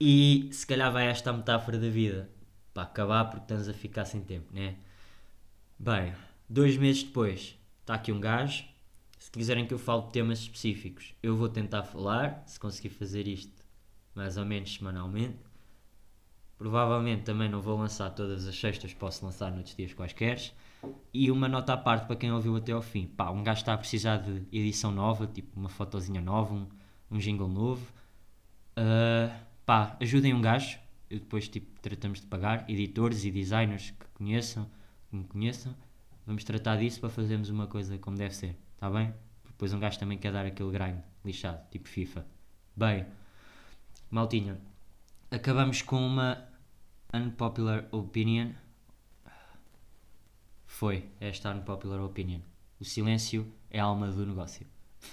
E 0.01 0.51
se 0.53 0.67
calhar 0.67 0.93
vai 0.93 1.07
esta 1.07 1.33
metáfora 1.33 1.79
da 1.79 1.89
vida. 1.89 2.29
Para 2.75 2.83
acabar 2.83 3.25
porque 3.27 3.45
estamos 3.45 3.69
a 3.69 3.73
ficar 3.73 4.05
sem 4.05 4.21
tempo, 4.21 4.53
né? 4.53 4.77
Bem, 5.79 6.13
dois 6.49 6.77
meses 6.77 7.05
depois, 7.05 7.57
está 7.81 7.95
aqui 7.95 8.11
um 8.11 8.21
gajo. 8.21 8.65
Se 9.19 9.31
quiserem 9.31 9.67
que 9.67 9.73
eu 9.73 9.79
fale 9.79 10.03
de 10.03 10.13
temas 10.13 10.41
específicos, 10.41 11.15
eu 11.23 11.37
vou 11.37 11.49
tentar 11.49 11.85
falar, 11.85 12.43
se 12.45 12.59
conseguir 12.59 12.91
fazer 12.91 13.27
isto 13.27 13.65
mais 14.15 14.37
ou 14.37 14.45
menos 14.45 14.75
semanalmente. 14.75 15.39
Provavelmente 16.59 17.23
também 17.23 17.49
não 17.49 17.61
vou 17.61 17.79
lançar 17.79 18.11
todas 18.11 18.47
as 18.47 18.59
sextas, 18.59 18.93
posso 18.93 19.25
lançar 19.25 19.53
noutros 19.53 19.77
dias 19.77 19.95
quaisquer. 19.95 20.53
E 21.15 21.31
uma 21.31 21.49
nota 21.49 21.73
à 21.75 21.77
parte 21.77 22.07
para 22.07 22.17
quem 22.17 22.33
ouviu 22.33 22.57
até 22.57 22.73
ao 22.73 22.83
fim. 22.83 23.07
Pá, 23.07 23.31
um 23.31 23.45
gajo 23.45 23.61
está 23.61 23.75
a 23.75 23.79
precisar 23.79 24.17
de 24.17 24.43
edição 24.53 24.91
nova, 24.91 25.27
tipo 25.27 25.59
uma 25.59 25.69
fotozinha 25.69 26.21
nova, 26.21 26.55
um, 26.55 26.67
um 27.11 27.19
jingle 27.19 27.49
novo. 27.49 27.87
Uh, 28.77 29.35
pá, 29.65 29.97
ajudem 30.01 30.35
um 30.35 30.41
gajo. 30.41 30.79
Eu 31.09 31.21
depois 31.21 31.49
tipo, 31.49 31.81
tratamos 31.81 32.21
de 32.21 32.27
pagar 32.27 32.69
editores 32.69 33.25
e 33.25 33.31
designers 33.31 33.91
que 33.91 34.07
conheçam, 34.15 34.69
que 35.09 35.17
me 35.17 35.25
conheçam. 35.25 35.75
Vamos 36.27 36.43
tratar 36.43 36.77
disso 36.77 37.01
para 37.01 37.09
fazermos 37.09 37.49
uma 37.49 37.67
coisa 37.67 37.97
como 37.99 38.17
deve 38.17 38.35
ser, 38.35 38.57
está 38.75 38.91
bem? 38.91 39.15
Depois 39.45 39.73
um 39.73 39.79
gajo 39.79 39.99
também 39.99 40.19
quer 40.19 40.33
dar 40.33 40.45
aquele 40.45 40.71
grind 40.73 40.99
lixado, 41.25 41.61
tipo 41.71 41.89
FIFA. 41.89 42.27
Bem, 42.77 43.07
maltinha, 44.11 44.59
acabamos 45.31 45.83
com 45.83 46.05
uma 46.05 46.47
unpopular 47.15 47.87
opinion. 47.93 48.51
Foi 50.67 51.09
esta 51.21 51.55
unpopular 51.55 52.01
opinion. 52.01 52.41
O 52.79 52.85
silêncio 52.85 53.51
é 53.71 53.81
a 53.81 53.85
alma 53.85 54.09
do 54.09 54.27
negócio. 54.27 54.67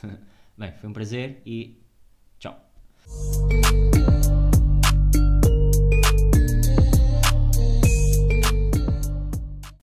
Bem, 0.57 0.73
foi 0.73 0.89
um 0.89 0.93
prazer 0.93 1.41
e 1.45 1.82
Thank 3.05 3.95
you. 3.95 4.02